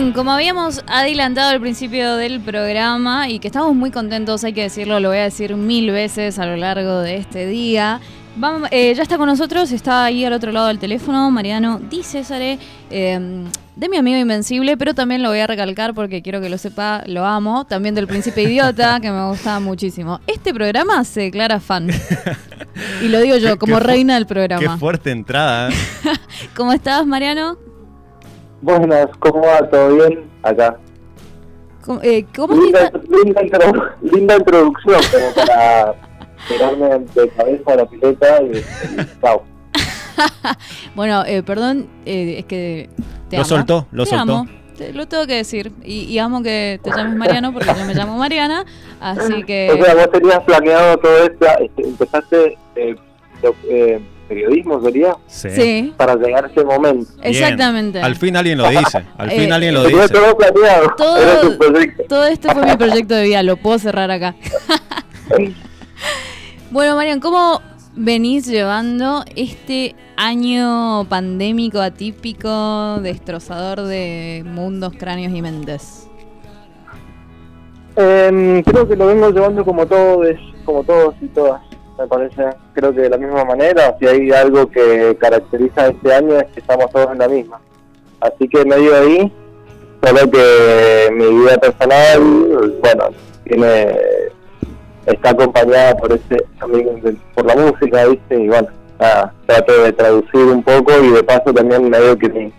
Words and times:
bien, 0.00 0.12
como 0.12 0.32
habíamos 0.32 0.82
adelantado 0.88 1.50
al 1.50 1.60
principio 1.60 2.16
del 2.16 2.40
programa 2.40 3.28
y 3.28 3.38
que 3.38 3.46
estamos 3.46 3.76
muy 3.76 3.92
contentos, 3.92 4.42
hay 4.42 4.52
que 4.52 4.62
decirlo, 4.62 4.98
lo 4.98 5.10
voy 5.10 5.18
a 5.18 5.22
decir 5.22 5.54
mil 5.54 5.92
veces 5.92 6.40
a 6.40 6.46
lo 6.46 6.56
largo 6.56 6.98
de 6.98 7.14
este 7.16 7.46
día. 7.46 8.00
Eh, 8.70 8.92
ya 8.94 9.02
está 9.02 9.16
con 9.16 9.28
nosotros, 9.28 9.70
está 9.70 10.04
ahí 10.04 10.24
al 10.24 10.32
otro 10.32 10.50
lado 10.50 10.66
del 10.66 10.78
teléfono, 10.78 11.30
Mariano 11.30 11.78
Di 11.78 12.02
Césare, 12.02 12.58
eh, 12.90 13.44
de 13.76 13.88
mi 13.88 13.96
amigo 13.96 14.18
Invencible, 14.18 14.76
pero 14.76 14.92
también 14.92 15.22
lo 15.22 15.28
voy 15.28 15.38
a 15.38 15.46
recalcar 15.46 15.94
porque 15.94 16.20
quiero 16.20 16.40
que 16.40 16.48
lo 16.48 16.58
sepa, 16.58 17.04
lo 17.06 17.24
amo, 17.24 17.64
también 17.64 17.94
del 17.94 18.08
Príncipe 18.08 18.42
Idiota, 18.42 18.98
que 19.00 19.10
me 19.10 19.28
gusta 19.28 19.60
muchísimo. 19.60 20.20
Este 20.26 20.52
programa 20.52 21.04
se 21.04 21.22
declara 21.22 21.60
fan. 21.60 21.88
Y 23.02 23.08
lo 23.08 23.20
digo 23.20 23.36
yo, 23.36 23.56
como 23.58 23.78
reina 23.78 24.14
del 24.14 24.26
programa. 24.26 24.60
Qué 24.60 24.78
fuerte 24.78 25.10
entrada. 25.12 25.70
¿eh? 25.70 25.74
¿Cómo 26.56 26.72
estás, 26.72 27.06
Mariano? 27.06 27.56
Buenas, 28.62 29.08
¿cómo 29.20 29.42
va? 29.42 29.68
¿Todo 29.68 29.94
bien? 29.94 30.24
Acá. 30.42 30.76
¿Cómo, 31.84 32.00
eh, 32.02 32.26
linda, 32.48 32.90
linda, 34.02 34.36
introducción, 34.36 35.00
como 35.12 35.34
para 35.34 35.94
tirarme 36.48 36.88
de 37.14 37.28
cabeza 37.30 37.72
a 37.72 37.76
la 37.76 37.86
pileta 37.86 38.42
y, 38.42 39.20
chao. 39.20 39.44
bueno, 40.94 41.24
eh, 41.26 41.42
perdón, 41.42 41.88
eh, 42.06 42.36
es 42.38 42.44
que 42.44 42.88
te 43.28 43.38
lo 43.38 43.44
soltó, 43.44 43.86
lo 43.90 44.06
soltó. 44.06 44.46
lo 44.92 45.08
tengo 45.08 45.26
que 45.26 45.34
decir. 45.34 45.72
Y, 45.84 46.16
amo 46.18 46.42
que 46.42 46.80
te 46.82 46.90
llames 46.90 47.16
Mariano 47.16 47.52
porque 47.52 47.68
yo 47.76 47.84
me 47.84 47.94
llamo 47.94 48.16
Mariana. 48.16 48.64
Así 49.00 49.42
que. 49.44 49.70
O 49.72 49.84
sea, 49.84 49.94
vos 49.94 50.10
tenías 50.10 50.40
planeado 50.44 50.96
todo 50.98 51.24
esto. 51.24 51.46
Este, 51.60 51.82
empezaste. 51.82 52.58
Eh, 52.76 52.96
eh, 53.68 54.00
periodismo 54.28 54.80
sería 54.82 55.16
sí. 55.26 55.92
para 55.96 56.14
llegar 56.16 56.44
a 56.46 56.48
ese 56.48 56.64
momento. 56.64 57.10
Exactamente. 57.22 58.00
Al 58.00 58.16
fin 58.16 58.36
alguien 58.36 58.58
lo 58.58 58.68
dice. 58.68 59.04
Al 59.18 59.30
fin 59.30 59.50
eh, 59.50 59.52
alguien 59.52 59.74
lo 59.74 59.84
dice. 59.84 60.08
Todo 60.08 60.36
planeado. 60.36 60.94
Todo, 60.96 61.58
todo 62.08 62.24
esto 62.24 62.48
fue 62.50 62.64
mi 62.64 62.76
proyecto 62.76 63.14
de 63.14 63.24
vida. 63.24 63.42
Lo 63.42 63.56
puedo 63.56 63.78
cerrar 63.78 64.10
acá. 64.10 64.34
bueno, 66.70 66.96
Marian, 66.96 67.20
¿cómo 67.20 67.60
venís 67.96 68.46
llevando 68.46 69.24
este 69.36 69.94
año 70.16 71.04
pandémico 71.08 71.80
atípico, 71.80 73.00
destrozador 73.00 73.82
de 73.82 74.42
mundos, 74.46 74.92
cráneos 74.98 75.32
y 75.32 75.42
mentes? 75.42 76.08
Eh, 77.96 78.62
creo 78.66 78.88
que 78.88 78.96
lo 78.96 79.06
vengo 79.06 79.30
llevando 79.30 79.64
como 79.64 79.86
todos, 79.86 80.26
como 80.64 80.82
todos 80.82 81.14
y 81.20 81.26
todas 81.28 81.60
me 81.98 82.06
parece. 82.06 82.42
Creo 82.72 82.94
que 82.94 83.02
de 83.02 83.10
la 83.10 83.18
misma 83.18 83.44
manera, 83.44 83.96
si 83.98 84.06
hay 84.06 84.30
algo 84.32 84.68
que 84.68 85.16
caracteriza 85.20 85.88
este 85.88 86.12
año 86.12 86.36
es 86.36 86.46
que 86.52 86.60
estamos 86.60 86.90
todos 86.90 87.12
en 87.12 87.18
la 87.18 87.28
misma. 87.28 87.60
Así 88.20 88.48
que 88.48 88.64
medio 88.64 88.96
ahí, 88.96 89.32
solo 90.02 90.30
que 90.30 91.10
mi 91.12 91.26
vida 91.26 91.56
personal, 91.58 92.72
bueno, 92.80 93.08
tiene 93.44 93.96
está 95.06 95.30
acompañada 95.30 95.96
por 95.96 96.12
ese 96.12 96.44
también 96.58 97.20
por 97.34 97.46
la 97.46 97.56
música, 97.56 98.06
¿viste? 98.06 98.40
Y 98.40 98.48
bueno, 98.48 98.68
trato 99.46 99.82
de 99.82 99.92
traducir 99.92 100.40
un 100.40 100.62
poco 100.62 100.92
y 101.02 101.10
de 101.10 101.22
paso 101.22 101.52
también 101.52 101.90
medio 101.90 102.16
que 102.16 102.28
mi, 102.28 102.52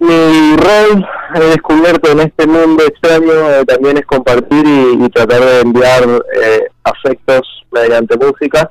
mi 0.00 0.56
rol 0.56 1.06
he 1.34 1.40
descubierto 1.40 2.12
en 2.12 2.20
este 2.20 2.46
mundo 2.46 2.84
extraño 2.84 3.50
eh, 3.50 3.64
también 3.66 3.98
es 3.98 4.06
compartir 4.06 4.64
y, 4.66 5.08
tratar 5.10 5.40
de 5.40 5.60
enviar 5.60 6.04
eh, 6.34 6.68
afectos 6.84 7.42
mediante 7.72 8.16
música. 8.16 8.70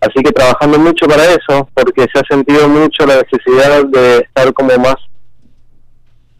Así 0.00 0.22
que 0.22 0.32
trabajando 0.32 0.78
mucho 0.78 1.06
para 1.06 1.24
eso, 1.24 1.68
porque 1.72 2.06
se 2.12 2.20
ha 2.20 2.22
sentido 2.28 2.68
mucho 2.68 3.06
la 3.06 3.16
necesidad 3.22 3.84
de 3.86 4.18
estar 4.18 4.52
como 4.52 4.76
más 4.76 4.96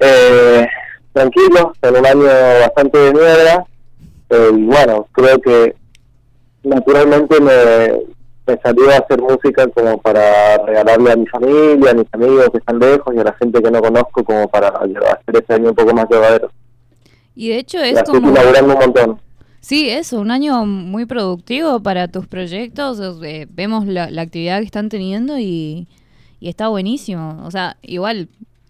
eh, 0.00 0.66
tranquilos 1.12 1.66
en 1.80 1.96
un 1.96 2.06
año 2.06 2.24
bastante 2.60 2.98
de 2.98 3.12
mierda. 3.12 3.64
Eh, 4.30 4.50
y 4.56 4.64
bueno, 4.64 5.06
creo 5.12 5.38
que 5.40 5.74
naturalmente 6.62 7.40
me, 7.40 8.14
me 8.46 8.60
salió 8.62 8.90
a 8.90 8.98
hacer 8.98 9.20
música 9.20 9.66
como 9.68 9.98
para 9.98 10.58
regalarle 10.58 11.12
a 11.12 11.16
mi 11.16 11.26
familia, 11.26 11.90
a 11.90 11.94
mis 11.94 12.08
amigos 12.12 12.50
que 12.50 12.58
están 12.58 12.78
lejos 12.78 13.14
y 13.14 13.18
a 13.18 13.24
la 13.24 13.32
gente 13.34 13.62
que 13.62 13.70
no 13.70 13.80
conozco 13.80 14.24
como 14.24 14.48
para 14.48 14.68
hacer 14.68 15.42
ese 15.42 15.54
año 15.54 15.70
un 15.70 15.74
poco 15.74 15.94
más 15.94 16.06
llevadero. 16.10 16.50
Y 17.34 17.48
de 17.48 17.58
hecho 17.58 17.78
es 17.78 18.02
como... 18.04 18.28
un 18.28 18.68
montón. 18.68 19.20
Sí, 19.60 19.88
eso, 19.88 20.20
un 20.20 20.30
año 20.30 20.66
muy 20.66 21.06
productivo 21.06 21.80
para 21.80 22.08
tus 22.08 22.26
proyectos. 22.26 23.00
Eh, 23.22 23.46
vemos 23.48 23.86
la, 23.86 24.04
actividad 24.20 24.58
que 24.58 24.66
están 24.66 24.90
teniendo 24.90 25.38
y, 25.38 25.88
está 26.42 26.68
buenísimo. 26.68 27.42
O 27.44 27.50
sea, 27.50 27.78
igual, 27.80 28.28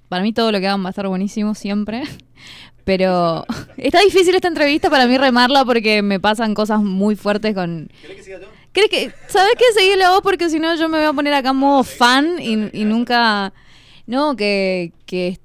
para 0.09 0.23
mí 0.23 0.33
todo 0.33 0.53
lo 0.53 0.61
que 0.61 0.69
hagan 0.69 0.85
va 0.85 0.87
a 0.87 0.91
estar 0.91 1.09
buenísimo 1.09 1.57
siempre. 1.57 2.05
Pero 2.85 3.45
está 3.77 4.01
difícil 4.01 4.35
esta 4.35 4.49
entrevista 4.49 4.91
para 4.91 5.07
mí 5.07 5.19
remarla 5.19 5.65
porque 5.65 6.03
me 6.03 6.21
pasan 6.21 6.55
cosas 6.55 6.83
muy 6.83 7.17
fuertes 7.17 7.55
con... 7.55 7.91
¿Querés 8.03 8.17
que 8.17 8.23
siga 8.23 8.41
yo? 8.41 8.47
¿Crees 8.73 8.91
que, 8.91 9.13
¿Sabes 9.29 9.53
qué? 9.57 9.65
Seguirle 9.73 9.99
la 9.99 10.11
voz 10.11 10.21
porque 10.23 10.51
si 10.51 10.59
no 10.59 10.75
yo 10.77 10.89
me 10.89 10.99
voy 10.99 11.07
a 11.07 11.13
poner 11.13 11.33
acá 11.35 11.53
modo 11.53 11.85
fan 11.85 12.37
y, 12.41 12.71
y 12.73 12.85
nunca... 12.85 13.53
No, 14.07 14.37
que, 14.37 14.93
que 15.07 15.39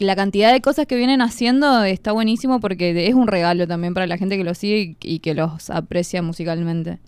la 0.00 0.16
cantidad 0.16 0.52
de 0.52 0.60
cosas 0.60 0.86
que 0.86 0.96
vienen 0.96 1.20
haciendo 1.20 1.84
está 1.84 2.12
buenísimo 2.12 2.60
porque 2.60 3.06
es 3.06 3.14
un 3.14 3.26
regalo 3.26 3.66
también 3.66 3.94
para 3.94 4.06
la 4.06 4.16
gente 4.16 4.36
que 4.36 4.44
los 4.44 4.58
sigue 4.58 4.96
y, 5.00 5.18
que 5.20 5.34
los 5.34 5.70
aprecia 5.70 6.22
musicalmente. 6.22 6.98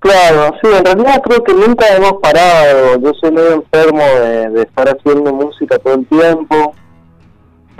Claro, 0.00 0.54
sí, 0.62 0.68
en 0.72 0.84
realidad 0.84 1.20
creo 1.22 1.42
que 1.42 1.54
nunca 1.54 1.86
hemos 1.94 2.12
parado. 2.22 3.00
Yo 3.00 3.12
soy 3.14 3.32
medio 3.32 3.54
enfermo 3.54 4.02
de, 4.02 4.62
estar 4.62 4.88
haciendo 4.88 5.32
música 5.32 5.78
todo 5.78 5.94
el 5.94 6.06
tiempo. 6.06 6.74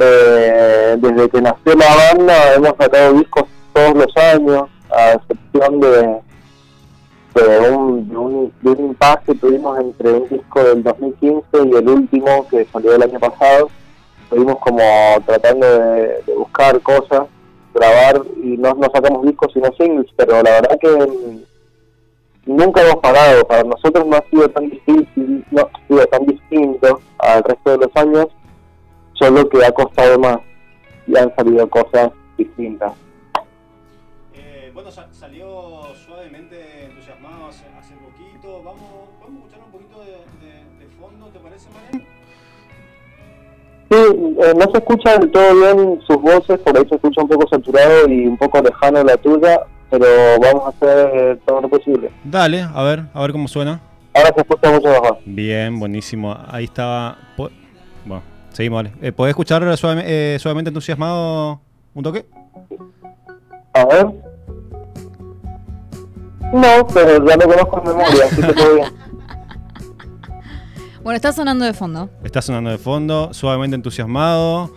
Eh, 0.01 0.97
desde 0.97 1.29
que 1.29 1.43
nació 1.43 1.75
la 1.75 1.87
banda 1.97 2.55
hemos 2.55 2.75
sacado 2.79 3.15
discos 3.15 3.45
todos 3.73 3.95
los 3.95 4.17
años, 4.17 4.69
a 4.91 5.15
excepción 5.15 5.81
de, 5.81 6.21
de 7.35 7.71
un, 7.71 8.09
de 8.09 8.17
un, 8.17 8.53
de 8.63 8.71
un 8.71 8.79
impasse 8.91 9.25
que 9.27 9.35
tuvimos 9.35 9.79
entre 9.81 10.13
un 10.13 10.29
disco 10.29 10.63
del 10.63 10.85
2015 10.85 11.47
y 11.53 11.77
el 11.77 11.89
último 11.89 12.47
que 12.49 12.65
salió 12.67 12.95
el 12.95 13.03
año 13.03 13.19
pasado. 13.19 13.71
Estuvimos 14.23 14.59
como 14.59 14.83
tratando 15.27 15.67
de, 15.67 16.23
buscar 16.37 16.81
cosas, 16.83 17.23
grabar 17.75 18.23
y 18.43 18.57
no, 18.57 18.75
no 18.75 18.89
sacamos 18.95 19.25
discos 19.25 19.53
sino 19.53 19.73
singles, 19.73 20.07
pero 20.17 20.43
la 20.43 20.61
verdad 20.61 20.79
que 20.81 21.43
nunca 22.47 22.83
hemos 22.83 22.97
parado. 22.97 23.45
Para 23.47 23.65
nosotros 23.65 24.07
no 24.07 24.17
ha 24.17 24.25
sido 24.31 24.49
tan 24.51 24.69
difícil, 24.71 25.45
no 25.51 25.63
ha 25.63 25.87
sido 25.89 26.07
tan 26.07 26.27
distinto 26.27 27.01
al 27.19 27.43
resto 27.43 27.71
de 27.71 27.79
los 27.79 27.97
años, 27.97 28.27
solo 29.19 29.49
que 29.49 29.65
ha 29.65 29.73
costado 29.73 30.19
más 30.19 30.39
y 31.07 31.17
han 31.17 31.35
salido 31.35 31.69
cosas 31.69 32.11
distintas. 32.37 32.93
Eh, 34.35 34.71
bueno, 34.73 34.91
salió 34.91 35.83
suavemente 36.07 36.85
entusiasmado 36.85 37.49
hace, 37.49 37.65
hace 37.79 37.95
poquito. 37.95 38.63
Vamos, 38.63 38.83
vamos 39.21 39.43
a 39.43 39.47
escuchar 39.47 39.61
un 39.65 39.73
poquito 39.73 40.01
de, 40.01 40.13
de, 40.79 40.87
fondo, 41.01 41.27
¿te 41.29 41.39
parece, 41.39 41.69
Mariano? 41.71 42.05
Sí, 43.91 43.97
eh, 43.97 44.53
no 44.55 44.71
se 44.71 44.79
escucha 44.79 45.19
del 45.19 45.31
todo 45.31 45.55
bien 45.55 46.01
sus 46.07 46.21
voces, 46.21 46.59
por 46.61 46.77
ahí 46.77 46.85
se 46.89 46.97
escucha 46.97 47.23
un 47.23 47.29
poco 47.29 47.49
saturado 47.49 48.07
y 48.09 48.27
un 48.27 48.37
poco 48.37 48.61
lejano 48.61 49.03
la 49.03 49.17
tuya, 49.17 49.61
pero 49.89 50.07
vamos 50.41 50.67
a 50.67 50.69
hacer 50.69 51.41
todo 51.47 51.63
lo 51.63 51.69
posible. 51.71 52.11
Dale, 52.23 52.61
a 52.63 52.83
ver, 52.83 53.05
a 53.15 53.23
ver 53.23 53.33
cómo 53.33 53.49
suena. 53.49 53.81
Ahora 54.13 54.31
se 54.35 54.41
escucha 54.43 54.71
mucho 54.71 54.89
mejor. 54.89 55.19
Bien, 55.25 55.79
buenísimo. 55.79 56.37
Ahí 56.49 56.65
estaba. 56.65 57.17
Seguimos, 58.59 58.83
vale. 58.83 58.93
Eh, 59.01 59.13
¿Podés 59.13 59.31
escuchar 59.31 59.77
suave, 59.77 60.03
eh, 60.05 60.37
suavemente 60.41 60.71
entusiasmado 60.71 61.61
un 61.95 62.03
toque? 62.03 62.27
A 63.73 63.85
ver. 63.85 64.07
No, 66.53 66.85
pero 66.93 67.25
ya 67.25 67.37
lo 67.37 67.47
conozco 67.47 67.79
en 67.79 67.89
memoria, 67.97 68.25
así 68.25 68.43
que 68.43 68.53
todo 68.53 68.75
bien. 68.75 68.89
Bueno, 71.05 71.15
está 71.15 71.33
sonando 71.33 71.65
de 71.65 71.73
fondo. 71.73 72.11
Está 72.25 72.43
sonando 72.43 72.71
de 72.71 72.79
fondo, 72.79 73.33
suavemente 73.33 73.77
entusiasmado. 73.77 74.73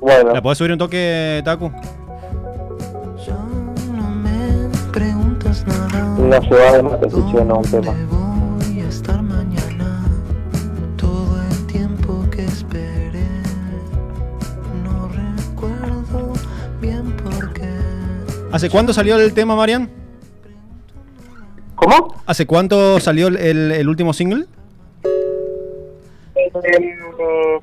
Bueno. 0.00 0.32
¿La 0.32 0.40
podés 0.40 0.58
subir 0.58 0.70
un 0.70 0.78
toque, 0.78 1.42
Taku? 1.44 1.72
No 6.18 6.42
se 6.42 6.54
va 6.54 6.72
de 6.72 6.82
más 6.84 7.02
escuché 7.02 7.44
no 7.44 7.58
un 7.58 7.64
tema. 7.64 7.92
¿Hace 18.54 18.70
cuándo 18.70 18.92
salió 18.92 19.18
el 19.18 19.34
tema, 19.34 19.56
Marian? 19.56 19.90
¿Cómo? 21.74 22.14
¿Hace 22.24 22.46
cuánto 22.46 23.00
salió 23.00 23.26
el, 23.26 23.36
el 23.72 23.88
último 23.88 24.12
single? 24.12 24.44
Eh, 26.36 27.60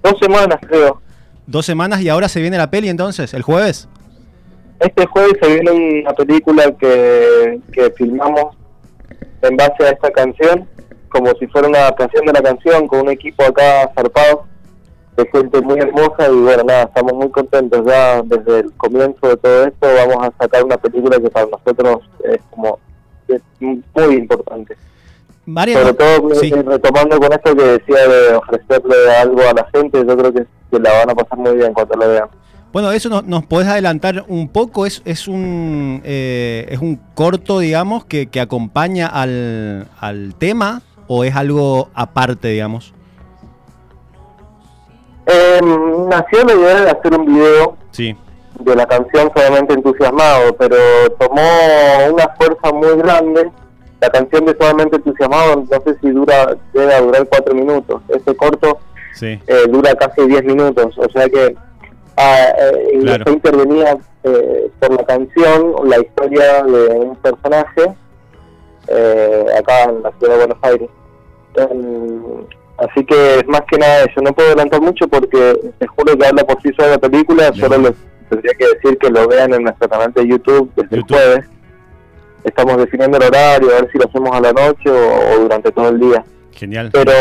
dos 0.00 0.14
semanas, 0.20 0.60
creo. 0.68 1.02
Dos 1.48 1.66
semanas 1.66 2.00
y 2.02 2.08
ahora 2.08 2.28
se 2.28 2.40
viene 2.40 2.56
la 2.56 2.70
peli 2.70 2.88
entonces, 2.88 3.34
el 3.34 3.42
jueves. 3.42 3.88
Este 4.78 5.06
jueves 5.06 5.38
se 5.42 5.52
viene 5.52 6.02
una 6.02 6.12
película 6.12 6.70
que, 6.78 7.58
que 7.72 7.90
filmamos 7.96 8.56
en 9.42 9.56
base 9.56 9.86
a 9.86 9.90
esta 9.90 10.12
canción, 10.12 10.68
como 11.08 11.32
si 11.40 11.48
fuera 11.48 11.66
una 11.66 11.78
adaptación 11.78 12.24
de 12.26 12.32
la 12.32 12.42
canción, 12.42 12.86
con 12.86 13.00
un 13.00 13.08
equipo 13.10 13.42
acá 13.42 13.90
zarpado, 13.92 14.46
de 15.16 15.26
gente 15.32 15.60
muy 15.60 15.78
hermosa 15.78 16.28
y 16.30 16.36
bueno, 16.36 16.64
nada, 16.64 16.84
estamos 16.84 17.12
muy 17.14 17.30
contentos 17.30 17.84
ya 17.86 18.22
desde 18.22 18.60
el 18.60 18.72
comienzo 18.72 19.28
de 19.28 19.36
todo 19.36 19.64
esto, 19.64 19.86
vamos 19.96 20.26
a 20.26 20.42
sacar 20.42 20.64
una 20.64 20.76
película 20.76 21.18
que 21.18 21.30
para 21.30 21.46
nosotros 21.46 22.00
es 22.24 22.40
como 22.50 22.78
es 23.28 23.42
muy 23.60 24.14
importante. 24.16 24.76
María, 25.46 25.80
Sobre 25.80 25.94
todo 25.94 26.34
sí. 26.34 26.52
eh, 26.54 26.62
retomando 26.62 27.18
con 27.20 27.32
esto 27.32 27.54
que 27.54 27.64
decía 27.64 28.08
de 28.08 28.34
ofrecerle 28.34 28.94
algo 29.20 29.42
a 29.42 29.52
la 29.52 29.68
gente, 29.74 30.04
yo 30.06 30.16
creo 30.16 30.32
que, 30.32 30.46
que 30.70 30.78
la 30.78 30.92
van 30.92 31.10
a 31.10 31.14
pasar 31.14 31.38
muy 31.38 31.56
bien 31.56 31.72
cuando 31.74 31.96
lo 31.96 32.08
vean. 32.08 32.28
Bueno, 32.72 32.90
eso 32.90 33.08
nos, 33.08 33.24
nos 33.24 33.44
podés 33.46 33.68
adelantar 33.68 34.24
un 34.26 34.48
poco. 34.48 34.84
Es, 34.84 35.00
es 35.04 35.28
un 35.28 36.00
eh, 36.02 36.66
es 36.70 36.80
un 36.80 36.98
corto, 37.14 37.60
digamos, 37.60 38.04
que, 38.04 38.26
que 38.26 38.40
acompaña 38.40 39.06
al, 39.06 39.86
al 40.00 40.34
tema 40.34 40.82
o 41.06 41.24
es 41.24 41.36
algo 41.36 41.90
aparte, 41.94 42.48
digamos. 42.48 42.94
Eh, 45.26 45.60
nació 46.08 46.44
la 46.44 46.52
idea 46.54 46.80
de 46.82 46.90
hacer 46.90 47.18
un 47.18 47.26
video 47.26 47.76
Sí, 47.92 48.16
de 48.60 48.76
la 48.76 48.86
canción 48.86 49.30
Suavemente 49.34 49.74
Entusiasmado, 49.74 50.54
pero 50.56 50.76
tomó 51.18 51.42
una 52.12 52.28
fuerza 52.38 52.72
muy 52.72 52.96
grande. 52.98 53.50
La 54.00 54.10
canción 54.10 54.44
de 54.44 54.56
Suavemente 54.56 54.96
Entusiasmado, 54.96 55.64
no 55.70 55.80
sé 55.84 55.96
si 56.00 56.10
dura, 56.10 56.56
debe 56.72 57.00
durar 57.00 57.26
cuatro 57.28 57.54
minutos. 57.54 58.02
Este 58.08 58.36
corto 58.36 58.78
sí, 59.14 59.40
eh, 59.46 59.64
dura 59.68 59.94
casi 59.94 60.26
10 60.26 60.44
minutos, 60.44 60.98
o 60.98 61.08
sea 61.10 61.28
que 61.28 61.56
ah, 62.16 62.48
eh, 62.58 62.90
y 62.94 63.00
Claro. 63.00 63.32
intervenía 63.32 63.96
eh, 64.24 64.70
por 64.78 64.92
la 64.92 65.04
canción, 65.04 65.74
la 65.84 65.98
historia 66.00 66.62
de 66.64 66.88
un 66.98 67.16
personaje 67.16 67.94
eh, 68.88 69.44
acá 69.58 69.84
en 69.84 70.02
la 70.02 70.12
ciudad 70.18 70.32
de 70.32 70.38
Buenos 70.38 70.58
Aires. 70.62 70.90
Así 72.88 73.04
que 73.04 73.36
es 73.38 73.46
más 73.46 73.62
que 73.70 73.78
nada 73.78 74.04
eso, 74.04 74.20
no 74.22 74.32
puedo 74.32 74.48
adelantar 74.48 74.80
mucho 74.80 75.06
porque 75.08 75.54
te 75.78 75.86
juro 75.86 76.16
que 76.16 76.26
habla 76.26 76.44
por 76.44 76.60
sí 76.62 76.70
sola 76.76 76.90
la 76.90 76.98
película, 76.98 77.50
Bien. 77.50 77.64
solo 77.68 77.78
les 77.78 77.92
tendría 78.28 78.54
que 78.54 78.66
decir 78.74 78.98
que 78.98 79.10
lo 79.10 79.26
vean 79.28 79.52
en 79.54 79.62
nuestro 79.64 79.88
canal 79.88 80.12
de 80.12 80.26
YouTube 80.26 80.70
desde 80.76 80.96
YouTube. 80.96 81.16
el 81.16 81.24
jueves. 81.26 81.46
Estamos 82.44 82.76
definiendo 82.76 83.16
el 83.16 83.22
horario, 83.24 83.70
a 83.70 83.80
ver 83.80 83.90
si 83.90 83.98
lo 83.98 84.04
hacemos 84.06 84.30
a 84.36 84.40
la 84.40 84.52
noche 84.52 84.90
o- 84.90 85.34
o 85.34 85.38
durante 85.40 85.72
todo 85.72 85.88
el 85.88 85.98
día 86.00 86.24
genial. 86.52 86.90
pero 86.92 87.12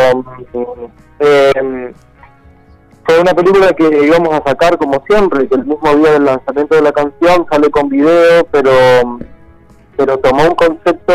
eh, 1.20 1.94
fue 3.06 3.20
una 3.22 3.34
película 3.34 3.74
que 3.74 4.06
íbamos 4.06 4.34
a 4.34 4.44
sacar 4.46 4.78
como 4.78 5.02
siempre, 5.08 5.48
que 5.48 5.56
el 5.56 5.66
mismo 5.66 5.96
día 5.96 6.12
del 6.14 6.26
lanzamiento 6.26 6.76
de 6.76 6.82
la 6.82 6.92
canción 6.92 7.46
sale 7.52 7.70
con 7.70 7.90
video, 7.90 8.46
pero 8.52 8.72
pero 9.96 10.18
tomó 10.18 10.44
un 10.46 10.56
concepto 10.56 11.14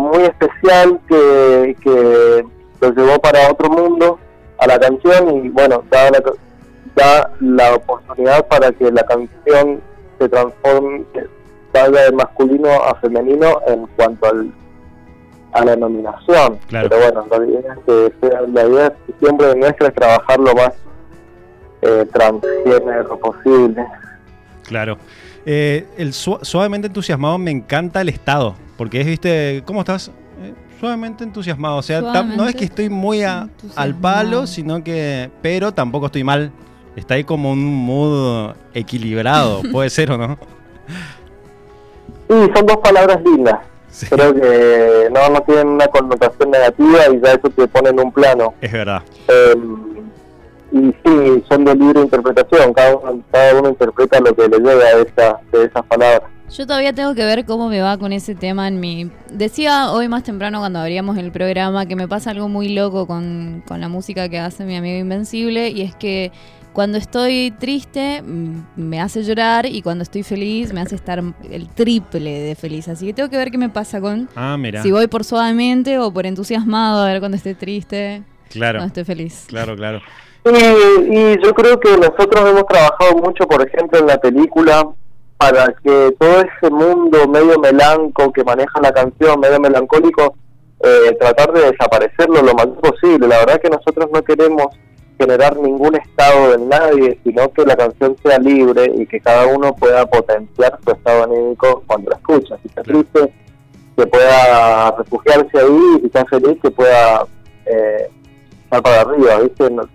muy 0.00 0.22
especial 0.22 1.00
que, 1.08 1.76
que 1.82 2.44
lo 2.80 2.90
llevó 2.90 3.18
para 3.18 3.50
otro 3.50 3.70
mundo 3.70 4.18
a 4.58 4.66
la 4.66 4.78
canción 4.78 5.44
y 5.44 5.48
bueno, 5.48 5.82
da 5.90 6.10
la, 6.10 6.22
da 6.94 7.30
la 7.40 7.74
oportunidad 7.74 8.46
para 8.48 8.70
que 8.72 8.90
la 8.90 9.02
canción 9.04 9.80
se 10.18 10.28
transforme, 10.28 11.04
vaya 11.72 12.02
de 12.04 12.12
masculino 12.12 12.70
a 12.70 12.94
femenino 13.00 13.60
en 13.66 13.86
cuanto 13.96 14.26
al 14.26 14.52
a 15.52 15.64
la 15.64 15.76
nominación. 15.76 16.58
Claro. 16.66 16.88
Pero 16.88 17.00
bueno, 17.00 17.26
la 17.30 17.46
idea, 17.46 17.72
es 17.74 17.78
que 17.86 18.12
sea- 18.28 18.40
la 18.40 18.66
idea 18.66 18.86
es- 18.88 19.14
siempre 19.20 19.54
nuestra 19.54 19.86
es 19.88 19.94
trabajar 19.94 20.40
lo 20.40 20.52
más 20.54 20.72
eh, 21.82 22.06
transgénero 22.12 23.18
posible. 23.20 23.84
Claro. 24.66 24.96
Eh, 25.46 25.86
el 25.98 26.12
su- 26.12 26.38
suavemente 26.42 26.86
entusiasmado 26.88 27.36
me 27.38 27.50
encanta 27.50 28.00
el 28.00 28.08
estado, 28.08 28.54
porque 28.78 29.00
es, 29.02 29.06
viste, 29.06 29.62
¿cómo 29.66 29.80
estás? 29.80 30.08
Eh, 30.42 30.54
suavemente 30.80 31.24
entusiasmado, 31.24 31.76
o 31.76 31.82
sea, 31.82 32.00
no 32.00 32.46
es 32.48 32.54
que 32.54 32.64
estoy 32.64 32.88
muy 32.88 33.22
a- 33.22 33.48
al 33.76 33.94
palo, 33.94 34.46
sino 34.46 34.82
que, 34.84 35.30
pero 35.42 35.72
tampoco 35.72 36.06
estoy 36.06 36.24
mal. 36.24 36.50
Está 36.96 37.14
ahí 37.14 37.24
como 37.24 37.50
un 37.50 37.64
mood 37.64 38.54
equilibrado, 38.72 39.62
puede 39.72 39.90
ser 39.90 40.10
o 40.12 40.18
no. 40.18 40.38
Y 42.28 42.52
son 42.56 42.66
dos 42.66 42.76
palabras 42.78 43.20
lindas. 43.24 43.58
Sí, 43.88 44.06
Creo 44.06 44.34
que 44.34 45.08
no, 45.12 45.28
no 45.30 45.40
tienen 45.42 45.68
una 45.68 45.86
connotación 45.86 46.50
negativa 46.50 46.98
y 47.12 47.20
ya 47.20 47.32
eso 47.34 47.48
te 47.50 47.66
pone 47.68 47.90
en 47.90 48.00
un 48.00 48.10
plano. 48.12 48.54
es 48.60 48.72
verdad. 48.72 49.02
Eh, 49.28 49.54
y 50.74 50.92
sí, 51.04 51.44
son 51.48 51.64
de 51.64 51.74
libre 51.76 52.00
interpretación, 52.02 52.72
cada 52.74 52.96
uno, 52.96 53.22
cada 53.30 53.58
uno 53.60 53.68
interpreta 53.68 54.18
lo 54.20 54.34
que 54.34 54.48
le 54.48 54.58
llega 54.58 54.96
de, 54.96 55.02
esa, 55.02 55.40
de 55.52 55.64
esas 55.66 55.84
palabras. 55.86 56.22
Yo 56.50 56.66
todavía 56.66 56.92
tengo 56.92 57.14
que 57.14 57.24
ver 57.24 57.44
cómo 57.46 57.68
me 57.68 57.80
va 57.80 57.96
con 57.96 58.12
ese 58.12 58.34
tema 58.34 58.68
en 58.68 58.78
mi... 58.80 59.10
Decía 59.32 59.90
hoy 59.92 60.08
más 60.08 60.24
temprano 60.24 60.58
cuando 60.58 60.78
abríamos 60.80 61.16
el 61.16 61.32
programa 61.32 61.86
que 61.86 61.96
me 61.96 62.06
pasa 62.06 62.32
algo 62.32 62.48
muy 62.48 62.68
loco 62.74 63.06
con, 63.06 63.62
con 63.66 63.80
la 63.80 63.88
música 63.88 64.28
que 64.28 64.38
hace 64.38 64.64
mi 64.64 64.76
amigo 64.76 64.98
Invencible 64.98 65.70
y 65.70 65.82
es 65.82 65.94
que 65.94 66.32
cuando 66.72 66.98
estoy 66.98 67.52
triste 67.58 68.20
mm, 68.22 68.62
me 68.76 69.00
hace 69.00 69.22
llorar 69.22 69.64
y 69.64 69.80
cuando 69.80 70.02
estoy 70.02 70.22
feliz 70.22 70.72
me 70.72 70.80
hace 70.80 70.96
estar 70.96 71.22
el 71.50 71.68
triple 71.68 72.40
de 72.40 72.54
feliz. 72.56 72.88
Así 72.88 73.06
que 73.06 73.14
tengo 73.14 73.30
que 73.30 73.36
ver 73.36 73.50
qué 73.50 73.58
me 73.58 73.70
pasa 73.70 74.00
con... 74.00 74.28
Ah, 74.36 74.56
mira. 74.58 74.82
Si 74.82 74.90
voy 74.90 75.06
por 75.06 75.24
suavemente 75.24 75.98
o 75.98 76.12
por 76.12 76.26
entusiasmado, 76.26 77.02
a 77.02 77.06
ver 77.06 77.20
cuando 77.20 77.36
esté 77.36 77.54
triste, 77.54 78.22
Claro, 78.50 78.80
cuando 78.80 78.88
esté 78.88 79.04
feliz. 79.04 79.44
claro, 79.48 79.76
claro. 79.76 80.00
Y, 80.44 81.16
y 81.16 81.42
yo 81.42 81.54
creo 81.54 81.80
que 81.80 81.96
nosotros 81.96 82.48
hemos 82.50 82.66
trabajado 82.66 83.16
mucho, 83.16 83.46
por 83.46 83.66
ejemplo, 83.66 83.98
en 83.98 84.06
la 84.06 84.18
película 84.18 84.86
para 85.38 85.66
que 85.82 86.14
todo 86.18 86.40
ese 86.40 86.70
mundo 86.70 87.26
medio 87.28 87.58
melanco 87.58 88.30
que 88.32 88.44
maneja 88.44 88.80
la 88.80 88.92
canción, 88.92 89.40
medio 89.40 89.58
melancólico, 89.60 90.34
eh, 90.82 91.16
tratar 91.18 91.52
de 91.52 91.70
desaparecerlo 91.72 92.42
lo 92.42 92.54
más 92.54 92.66
posible. 92.66 93.26
La 93.26 93.38
verdad 93.38 93.60
que 93.60 93.70
nosotros 93.70 94.08
no 94.12 94.22
queremos 94.22 94.66
generar 95.18 95.56
ningún 95.56 95.94
estado 95.96 96.54
en 96.54 96.68
nadie, 96.68 97.18
sino 97.24 97.50
que 97.52 97.64
la 97.64 97.76
canción 97.76 98.16
sea 98.22 98.38
libre 98.38 98.90
y 98.96 99.06
que 99.06 99.20
cada 99.20 99.46
uno 99.46 99.74
pueda 99.74 100.04
potenciar 100.06 100.78
su 100.84 100.90
estado 100.92 101.24
anímico 101.24 101.82
cuando 101.86 102.10
la 102.10 102.16
escucha. 102.16 102.56
Si 102.62 102.68
está 102.68 102.82
triste, 102.82 103.32
que 103.96 104.06
pueda 104.06 104.90
refugiarse 104.98 105.58
ahí, 105.58 105.78
y 105.96 106.00
si 106.00 106.06
está 106.06 106.24
feliz, 106.26 106.58
que 106.60 106.70
pueda 106.70 107.24
eh, 107.64 108.08
estar 108.64 108.82
para 108.82 109.00
arriba, 109.02 109.38
¿viste? 109.40 109.70
No- 109.70 109.88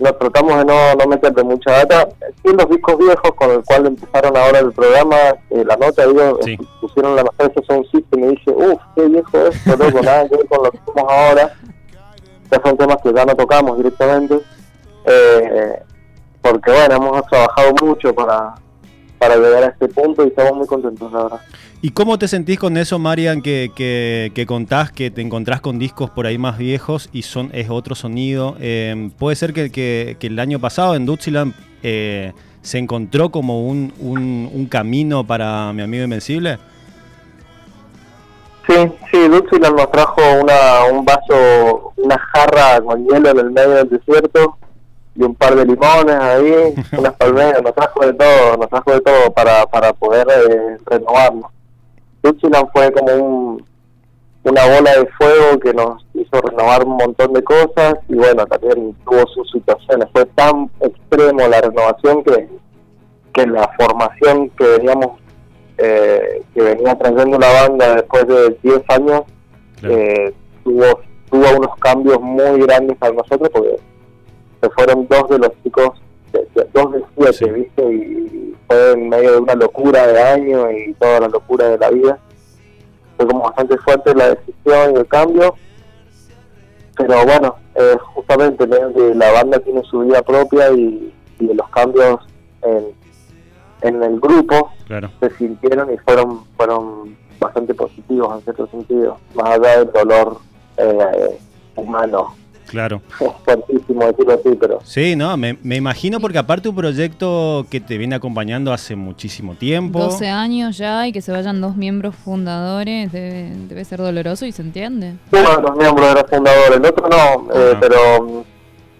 nos 0.00 0.18
tratamos 0.18 0.56
de 0.58 0.64
no, 0.64 0.94
no 0.94 1.06
meterle 1.06 1.42
mucha 1.44 1.70
data. 1.72 2.08
Sí, 2.44 2.52
los 2.56 2.68
discos 2.70 2.98
viejos 2.98 3.30
con 3.36 3.50
el 3.50 3.62
cual 3.64 3.86
empezaron 3.86 4.36
ahora 4.36 4.58
el 4.60 4.72
programa, 4.72 5.16
eh, 5.50 5.64
la 5.64 5.76
nota, 5.76 6.04
Sí. 6.42 6.52
eh, 6.54 6.58
pusieron 6.80 7.16
la 7.16 7.24
Mercedes 7.24 7.66
Sound 7.66 7.84
System 7.90 8.18
y 8.20 8.22
me 8.22 8.28
dice, 8.28 8.50
uff, 8.50 8.80
qué 8.94 9.02
viejo 9.06 9.38
esto, 9.46 9.76
loco, 9.76 10.00
nada 10.02 10.28
que 10.28 10.36
ver 10.36 10.46
con 10.48 10.62
lo 10.64 10.70
que 10.70 10.78
hacemos 10.78 11.12
ahora. 11.12 11.54
Ya 12.50 12.62
son 12.64 12.76
temas 12.76 12.96
que 13.02 13.12
ya 13.12 13.24
no 13.24 13.34
tocamos 13.34 13.76
directamente. 13.76 14.40
Eh, 15.04 15.82
porque 16.40 16.70
bueno, 16.70 16.94
hemos 16.96 17.22
trabajado 17.26 17.72
mucho 17.82 18.14
para, 18.14 18.54
para 19.18 19.36
llegar 19.36 19.64
a 19.64 19.66
este 19.68 19.88
punto 19.88 20.24
y 20.24 20.28
estamos 20.28 20.56
muy 20.56 20.66
contentos, 20.66 21.12
la 21.12 21.22
verdad. 21.24 21.40
¿Y 21.82 21.90
cómo 21.90 22.18
te 22.18 22.26
sentís 22.28 22.58
con 22.58 22.76
eso, 22.76 22.98
Marian, 22.98 23.42
que, 23.42 23.70
que, 23.74 24.32
que 24.34 24.46
contás 24.46 24.90
que 24.90 25.10
te 25.10 25.20
encontrás 25.22 25.60
con 25.60 25.78
discos 25.78 26.10
por 26.10 26.26
ahí 26.26 26.38
más 26.38 26.58
viejos 26.58 27.08
y 27.12 27.22
son 27.22 27.50
es 27.52 27.68
otro 27.70 27.94
sonido? 27.94 28.56
Eh, 28.60 29.10
¿Puede 29.18 29.36
ser 29.36 29.52
que, 29.52 29.70
que- 29.70 30.16
que 30.18 30.26
el 30.28 30.38
año 30.38 30.58
pasado 30.58 30.94
en 30.94 31.06
Dutziland 31.06 31.54
eh, 31.82 32.32
se 32.62 32.78
encontró 32.78 33.30
como 33.30 33.66
un, 33.68 33.92
un- 34.00 34.50
un 34.52 34.66
camino 34.66 35.24
para 35.24 35.72
mi 35.72 35.82
amigo 35.82 36.04
Invencible? 36.04 36.58
Sí, 38.66 38.74
sí, 39.10 39.28
Dutziland 39.28 39.76
nos 39.76 39.90
trajo 39.90 40.20
una, 40.42 40.84
un 40.92 41.04
vaso, 41.04 41.92
una 41.96 42.18
jarra 42.18 42.80
con 42.82 43.02
hielo 43.06 43.30
en 43.30 43.38
el 43.38 43.50
medio 43.50 43.70
del 43.70 43.88
desierto 43.88 44.58
y 45.18 45.24
un 45.24 45.34
par 45.34 45.54
de 45.56 45.64
limones 45.66 46.14
ahí, 46.16 46.74
unas 46.98 47.12
palmeras, 47.14 47.60
nos 47.62 47.74
trajo 47.74 48.00
de 48.06 48.12
todo, 48.14 48.56
nos 48.56 48.68
trajo 48.68 48.92
de 48.92 49.00
todo 49.00 49.32
para, 49.32 49.66
para 49.66 49.92
poder 49.92 50.26
eh, 50.30 50.76
renovarnos. 50.86 51.50
Dutziland 52.22 52.68
fue 52.72 52.92
como 52.92 53.12
un, 53.14 53.64
una 54.44 54.64
bola 54.66 54.92
de 54.92 55.06
fuego 55.18 55.58
que 55.60 55.74
nos 55.74 56.06
hizo 56.14 56.40
renovar 56.40 56.84
un 56.84 56.96
montón 56.96 57.32
de 57.32 57.42
cosas 57.42 57.94
y 58.08 58.14
bueno, 58.14 58.46
también 58.46 58.94
tuvo 59.04 59.26
sus 59.34 59.50
situaciones. 59.50 60.08
Fue 60.12 60.24
tan 60.26 60.70
extremo 60.80 61.48
la 61.48 61.60
renovación 61.60 62.22
que, 62.22 62.48
que 63.32 63.46
la 63.46 63.68
formación 63.78 64.50
que 64.50 64.64
veníamos 64.64 65.18
eh, 65.78 66.42
que 66.54 66.60
venía 66.62 66.96
trayendo 66.96 67.38
la 67.38 67.52
banda 67.62 67.94
después 67.96 68.26
de 68.26 68.56
10 68.62 68.82
años 68.88 69.22
Claro. 69.80 69.94
eh, 69.94 70.34
tuvo, 70.64 71.00
tuvo 71.30 71.56
unos 71.56 71.76
cambios 71.76 72.20
muy 72.20 72.60
grandes 72.62 72.96
para 72.96 73.12
nosotros 73.12 73.48
porque 73.52 73.76
se 74.60 74.70
fueron 74.70 75.06
dos 75.08 75.28
de 75.30 75.38
los 75.38 75.50
chicos, 75.62 75.90
de- 76.32 76.46
de- 76.54 76.68
dos 76.72 76.92
de 76.92 77.02
siete, 77.16 77.32
Sí. 77.32 77.50
¿viste? 77.50 77.92
Y 77.92 78.56
fue 78.66 78.92
en 78.92 79.08
medio 79.08 79.32
de 79.32 79.38
una 79.38 79.54
locura 79.54 80.06
de 80.06 80.20
año 80.22 80.70
y 80.70 80.92
toda 80.94 81.20
la 81.20 81.28
locura 81.28 81.68
de 81.68 81.78
la 81.78 81.90
vida. 81.90 82.18
fue 83.16 83.26
como 83.26 83.40
bastante 83.42 83.76
fuerte 83.78 84.14
la 84.14 84.28
decisión 84.30 84.92
y 84.92 84.98
el 84.98 85.06
cambio. 85.08 85.54
Pero 86.96 87.24
bueno, 87.24 87.56
eh, 87.74 87.96
justamente 88.14 88.66
la 88.66 89.32
banda 89.32 89.58
tiene 89.60 89.82
su 89.84 90.00
vida 90.00 90.22
propia 90.22 90.70
y, 90.72 91.12
y 91.40 91.44
los 91.54 91.68
cambios 91.70 92.20
en, 92.62 92.86
en 93.82 94.02
el 94.02 94.20
grupo 94.20 94.70
se 95.20 95.30
sintieron 95.36 95.92
y 95.92 95.98
fueron 95.98 96.44
fueron 96.56 97.16
bastante 97.40 97.72
positivos 97.74 98.34
en 98.36 98.42
cierto 98.42 98.66
sentido, 98.68 99.16
más 99.34 99.50
allá 99.50 99.78
del 99.78 99.92
dolor 99.92 100.38
eh, 100.76 101.38
humano 101.76 102.34
Claro. 102.68 103.02
Es 103.20 103.28
fuertísimo 103.44 104.06
decirlo 104.06 104.34
así, 104.34 104.56
pero... 104.60 104.78
Sí, 104.84 105.16
no, 105.16 105.36
me, 105.36 105.56
imagino 105.62 106.20
porque 106.20 106.38
aparte 106.38 106.68
un 106.68 106.76
proyecto 106.76 107.66
que 107.70 107.80
te 107.80 107.98
viene 107.98 108.14
acompañando 108.14 108.72
hace 108.72 108.94
muchísimo 108.96 109.54
tiempo. 109.54 109.98
12 110.00 110.28
años 110.28 110.78
ya 110.78 111.06
y 111.06 111.12
que 111.12 111.22
se 111.22 111.32
vayan 111.32 111.60
dos 111.60 111.76
miembros 111.76 112.14
fundadores 112.14 113.10
debe, 113.10 113.52
debe 113.68 113.84
ser 113.84 114.00
doloroso 114.00 114.46
y 114.46 114.52
se 114.52 114.62
entiende. 114.62 115.14
Uno 115.32 115.56
de 115.56 115.62
los 115.62 115.76
miembros 115.76 116.10
era 116.10 116.24
fundador, 116.24 116.74
el 116.74 116.86
otro 116.86 117.08
no, 117.08 117.54
eh, 117.54 117.76
pero 117.80 118.44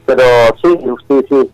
pero 0.09 0.25
sí, 0.63 0.71
sí, 1.07 1.27
sí. 1.29 1.51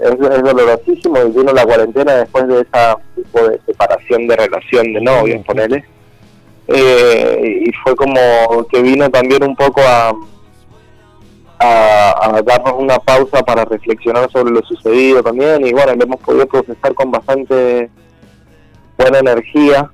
Es, 0.00 0.18
dolorosísimo 0.18 1.18
y 1.18 1.30
vino 1.30 1.52
la 1.52 1.64
cuarentena 1.64 2.14
después 2.14 2.48
de 2.48 2.62
esa 2.62 2.96
tipo 3.14 3.46
de 3.46 3.60
separación 3.64 4.26
de 4.26 4.36
relación 4.36 4.92
de 4.92 5.00
novios, 5.00 5.46
ponele. 5.46 5.84
Eh, 6.66 7.62
y 7.66 7.72
fue 7.84 7.94
como 7.94 8.66
que 8.68 8.82
vino 8.82 9.08
también 9.08 9.44
un 9.44 9.54
poco 9.54 9.80
a 9.82 10.12
a, 11.62 12.42
darnos 12.44 12.74
una 12.78 12.98
pausa 12.98 13.42
para 13.42 13.64
reflexionar 13.64 14.30
sobre 14.30 14.52
lo 14.52 14.62
sucedido 14.62 15.22
también 15.22 15.66
y 15.66 15.72
bueno, 15.72 15.94
lo 15.94 16.04
hemos 16.04 16.20
podido 16.20 16.46
procesar 16.46 16.94
con 16.94 17.10
bastante 17.10 17.90
buena 18.98 19.18
energía 19.18 19.90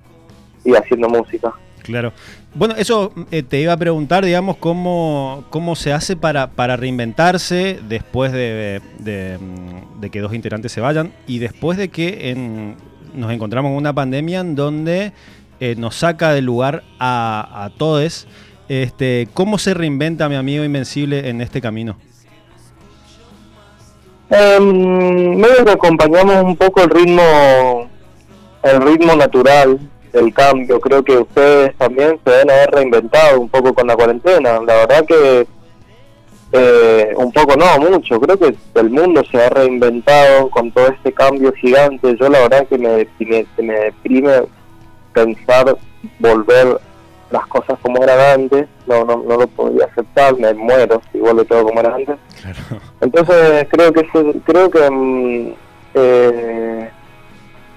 y 0.64 0.74
haciendo 0.74 1.08
música. 1.08 1.52
Claro. 1.82 2.12
Bueno, 2.54 2.74
eso 2.76 3.12
eh, 3.30 3.42
te 3.42 3.60
iba 3.60 3.72
a 3.72 3.76
preguntar, 3.76 4.24
digamos, 4.24 4.56
cómo, 4.56 5.44
cómo 5.50 5.76
se 5.76 5.92
hace 5.92 6.16
para, 6.16 6.50
para 6.50 6.76
reinventarse 6.76 7.78
después 7.88 8.32
de, 8.32 8.80
de, 8.98 10.10
que 10.10 10.20
dos 10.20 10.34
integrantes 10.34 10.72
se 10.72 10.80
vayan 10.80 11.12
y 11.26 11.38
después 11.38 11.78
de 11.78 11.88
que 11.88 12.30
en, 12.30 12.76
nos 13.14 13.32
encontramos 13.32 13.70
en 13.70 13.76
una 13.76 13.92
pandemia 13.92 14.40
en 14.40 14.54
donde 14.54 15.12
eh, 15.60 15.74
nos 15.76 15.96
saca 15.96 16.32
del 16.32 16.46
lugar 16.46 16.84
a, 16.98 17.64
a 17.64 17.70
todos 17.70 18.26
este, 18.68 19.28
¿Cómo 19.34 19.58
se 19.58 19.74
reinventa 19.74 20.28
mi 20.28 20.36
amigo 20.36 20.64
Invencible 20.64 21.28
en 21.28 21.40
este 21.40 21.60
camino? 21.60 21.96
Eh, 24.30 24.60
medio 24.60 25.64
que 25.64 25.70
acompañamos 25.70 26.44
un 26.44 26.56
poco 26.56 26.82
el 26.82 26.90
ritmo, 26.90 27.88
el 28.62 28.82
ritmo 28.82 29.16
natural 29.16 29.78
del 30.12 30.34
cambio. 30.34 30.80
Creo 30.80 31.02
que 31.02 31.16
ustedes 31.18 31.74
también 31.76 32.20
se 32.24 32.30
deben 32.30 32.50
haber 32.50 32.70
reinventado 32.70 33.40
un 33.40 33.48
poco 33.48 33.72
con 33.72 33.86
la 33.86 33.96
cuarentena. 33.96 34.60
La 34.60 34.86
verdad 34.86 35.04
que 35.06 35.46
eh, 36.52 37.12
un 37.16 37.32
poco 37.32 37.56
no, 37.56 37.78
mucho. 37.90 38.20
Creo 38.20 38.38
que 38.38 38.54
el 38.74 38.90
mundo 38.90 39.22
se 39.30 39.42
ha 39.42 39.48
reinventado 39.48 40.50
con 40.50 40.70
todo 40.72 40.88
este 40.88 41.12
cambio 41.12 41.52
gigante. 41.54 42.16
Yo 42.20 42.28
la 42.28 42.40
verdad 42.40 42.66
que 42.68 42.76
me, 42.76 43.06
me, 43.18 43.46
me 43.62 43.74
deprime 43.74 44.42
pensar 45.14 45.76
volver 46.18 46.80
las 47.30 47.46
cosas 47.46 47.78
como 47.82 48.02
eran 48.02 48.40
antes, 48.40 48.66
no, 48.86 49.04
no, 49.04 49.16
no 49.16 49.36
lo 49.36 49.46
podía 49.48 49.84
aceptar, 49.84 50.36
me 50.38 50.54
muero 50.54 51.02
si 51.12 51.18
vuelve 51.18 51.44
todo 51.44 51.64
como 51.64 51.80
era 51.80 51.94
antes. 51.94 52.16
Entonces 53.00 53.66
creo 53.70 53.92
que 53.92 54.08
creo 54.44 54.70
que 54.70 54.90
mm, 54.90 55.54
eh, 55.94 56.90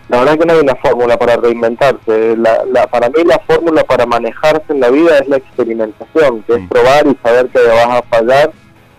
la 0.10 0.20
verdad 0.20 0.38
que 0.38 0.46
no 0.46 0.54
hay 0.54 0.60
una 0.60 0.76
fórmula 0.76 1.18
para 1.18 1.38
reinventarse. 1.38 2.38
La, 2.38 2.64
la, 2.66 2.88
para 2.88 3.10
mí 3.10 3.24
la 3.26 3.40
fórmula 3.40 3.84
para 3.84 4.06
manejarse 4.06 4.66
en 4.70 4.80
la 4.80 4.90
vida 4.90 5.18
es 5.20 5.28
la 5.28 5.38
experimentación, 5.38 6.44
que 6.44 6.54
es 6.54 6.62
mm. 6.62 6.68
probar 6.68 7.08
y 7.08 7.18
saber 7.24 7.48
que 7.48 7.60
vas 7.60 8.00
a 8.00 8.02
fallar 8.04 8.52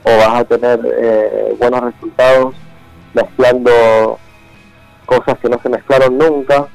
o 0.04 0.16
vas 0.16 0.40
a 0.40 0.44
tener 0.44 0.80
eh, 0.98 1.54
buenos 1.58 1.82
resultados 1.82 2.54
mezclando 3.14 4.18
cosas 5.06 5.38
que 5.38 5.48
no 5.48 5.60
se 5.62 5.68
mezclaron 5.68 6.16
nunca 6.16 6.68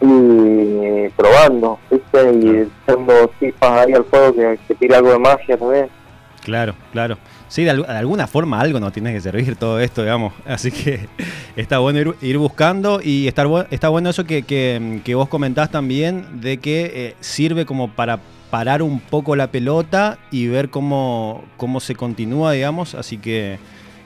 y 0.00 1.08
probando, 1.10 1.78
¿viste? 1.90 2.32
Y 2.32 2.68
echando 2.86 3.30
chispas 3.38 3.86
ahí 3.86 3.92
al 3.92 4.04
fuego 4.04 4.34
que, 4.34 4.58
que 4.66 4.74
tire 4.74 4.96
algo 4.96 5.10
de 5.10 5.18
magia 5.18 5.56
también. 5.56 5.88
Claro, 6.44 6.74
claro. 6.92 7.18
Sí, 7.48 7.64
de, 7.64 7.70
alguna 7.70 8.26
forma 8.26 8.60
algo 8.60 8.78
nos 8.78 8.92
tiene 8.92 9.12
que 9.12 9.20
servir 9.20 9.56
todo 9.56 9.80
esto, 9.80 10.02
digamos. 10.02 10.34
Así 10.46 10.70
que 10.70 11.08
está 11.56 11.78
bueno 11.78 12.14
ir, 12.20 12.38
buscando 12.38 13.00
y 13.02 13.26
estar, 13.26 13.46
está 13.70 13.88
bueno 13.88 14.10
eso 14.10 14.24
que, 14.24 14.42
que, 14.42 15.14
vos 15.14 15.28
comentás 15.28 15.70
también 15.70 16.40
de 16.40 16.58
que 16.58 16.92
eh, 16.94 17.16
sirve 17.20 17.64
como 17.64 17.90
para 17.90 18.20
parar 18.50 18.82
un 18.82 19.00
poco 19.00 19.36
la 19.36 19.50
pelota 19.50 20.18
y 20.30 20.46
ver 20.46 20.70
cómo, 20.70 21.44
cómo 21.56 21.80
se 21.80 21.94
continúa, 21.94 22.52
digamos. 22.52 22.94
Así 22.94 23.16
que 23.18 23.58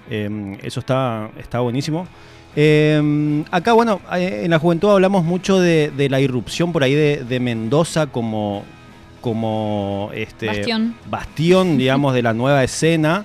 em, 0.09 0.57
eso 0.63 0.81
está, 0.81 1.31
está 1.39 1.61
buenísimo. 1.61 2.07
Eh, 2.55 3.45
acá, 3.51 3.73
bueno, 3.73 4.01
eh, 4.15 4.43
en 4.45 4.51
la 4.51 4.59
juventud 4.59 4.91
hablamos 4.91 5.25
mucho 5.25 5.59
de, 5.59 5.91
la 6.11 6.21
irrupción 6.21 6.73
por 6.73 6.83
ahí 6.83 6.95
de, 6.95 7.41
Mendoza 7.41 8.07
como, 8.07 8.65
como 9.21 10.11
este 10.15 10.47
bastión. 11.07 11.77
digamos, 11.79 12.15
de 12.15 12.23
la 12.23 12.35
nueva 12.35 12.63
escena. 12.63 13.25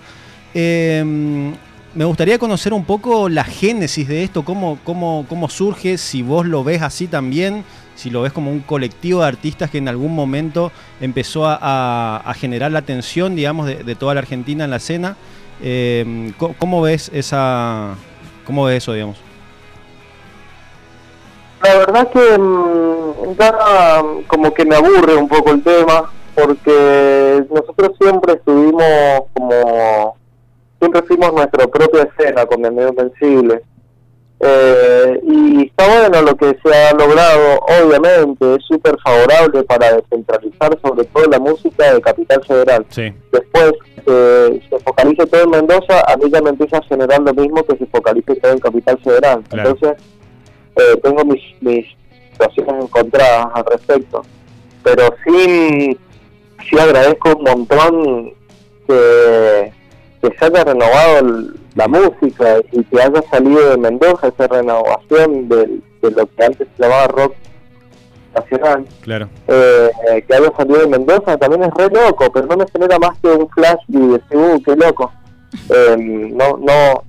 Em, 0.53 1.53
me 1.93 2.05
gustaría 2.05 2.37
conocer 2.37 2.73
un 2.73 2.85
poco 2.85 3.27
la 3.27 3.43
génesis 3.43 4.07
de 4.07 4.23
esto, 4.23 4.45
cómo, 4.45 4.79
cómo, 4.83 5.25
cómo 5.27 5.49
surge, 5.49 5.97
si 5.97 6.21
vos 6.21 6.45
lo 6.45 6.63
ves 6.63 6.81
así 6.81 7.07
también, 7.07 7.63
si 7.95 8.09
lo 8.09 8.21
ves 8.21 8.31
como 8.31 8.51
un 8.51 8.59
colectivo 8.59 9.21
de 9.21 9.27
artistas 9.27 9.69
que 9.71 9.79
en 9.79 9.87
algún 9.87 10.13
momento 10.13 10.71
empezó 11.01 11.43
a, 11.47 12.33
generar 12.37 12.71
la 12.71 12.79
atención, 12.79 13.35
digamos, 13.35 13.65
de, 13.65 13.95
toda 13.95 14.13
la 14.13 14.21
Argentina 14.21 14.63
en 14.63 14.69
la 14.69 14.77
escena. 14.77 15.17
Em, 15.61 16.33
¿cómo, 16.33 16.81
ves 16.81 17.09
esa, 17.13 17.95
¿Cómo 18.47 18.63
ves 18.63 18.77
eso, 18.77 18.93
digamos? 18.93 19.17
La 21.61 21.77
verdad 21.79 22.09
que 22.09 22.37
mm, 22.39 23.37
ya 23.37 24.01
como 24.27 24.53
que 24.53 24.63
me 24.63 24.77
aburre 24.77 25.15
un 25.15 25.27
poco 25.27 25.51
el 25.51 25.61
tema, 25.61 26.09
porque 26.33 27.43
nosotros 27.51 27.91
siempre 27.99 28.35
estuvimos 28.35 29.23
como, 29.33 30.15
siempre 30.79 31.01
fuimos 31.01 31.33
nuestra 31.33 31.67
propia 31.67 32.03
escena 32.03 32.45
con 32.45 32.63
el 32.63 32.71
medio 32.71 32.93
sensible. 32.93 33.63
Eh, 34.39 35.19
y 35.23 35.65
está 35.65 35.87
bueno 35.87 36.21
lo 36.21 36.35
que 36.35 36.55
se 36.63 36.75
ha 36.75 36.93
logrado, 36.93 37.59
obviamente, 37.81 38.55
es 38.55 38.65
súper 38.65 38.95
favorable 39.03 39.63
para 39.63 39.95
descentralizar 39.95 40.77
sobre 40.81 41.05
todo 41.05 41.25
la 41.25 41.39
música 41.39 41.93
de 41.93 42.01
Capital 42.01 42.43
Federal. 42.45 42.85
Después 43.31 43.73
eh, 44.05 44.61
se 44.69 44.79
focalice 44.79 45.25
todo 45.25 45.43
en 45.43 45.49
Mendoza, 45.49 46.01
a 46.07 46.15
mí 46.17 46.29
ya 46.31 46.41
me 46.41 46.51
empieza 46.51 46.77
a 46.77 46.83
generar 46.83 47.19
lo 47.21 47.33
mismo 47.33 47.63
que 47.63 47.77
se 47.77 47.85
focalice 47.87 48.35
todo 48.35 48.51
en 48.51 48.59
Capital 48.59 48.99
Federal. 48.99 49.43
Entonces, 49.51 49.93
eh, 50.75 50.99
tengo 51.01 51.25
mis, 51.25 51.41
mis 51.61 51.85
situaciones 52.31 52.83
encontradas 52.83 53.47
al 53.53 53.65
respecto, 53.65 54.21
pero 54.83 55.09
sí, 55.25 55.97
sí 56.69 56.79
agradezco 56.79 57.35
un 57.35 57.43
montón 57.43 58.33
que 58.87 59.73
que 60.21 60.35
se 60.37 60.45
haya 60.45 60.63
renovado 60.63 61.27
la 61.77 61.87
música 61.87 62.57
y 62.71 62.83
que 62.85 63.01
haya 63.01 63.21
salido 63.29 63.69
de 63.69 63.77
Mendoza 63.77 64.29
esa 64.29 64.47
renovación 64.47 65.47
de, 65.47 65.79
lo 66.01 66.25
que 66.25 66.43
antes 66.43 66.67
se 66.75 66.83
llamaba 66.83 67.07
rock 67.07 67.35
nacional. 68.33 68.85
Claro. 69.01 69.29
Eh, 69.47 70.23
que 70.27 70.35
haya 70.35 70.51
salido 70.57 70.79
de 70.79 70.87
Mendoza 70.87 71.37
también 71.37 71.63
es 71.63 71.73
re 71.75 71.87
loco, 71.89 72.31
pero 72.33 72.47
no 72.47 72.57
me 72.57 72.65
genera 72.71 72.97
más 72.97 73.19
que 73.19 73.27
un 73.27 73.47
flash 73.49 73.79
y 73.89 73.99
decir, 73.99 74.37
uh, 74.37 74.61
qué 74.63 74.75
loco. 74.75 75.11
Em, 75.69 76.35
no, 76.35 76.57
no, 76.57 77.03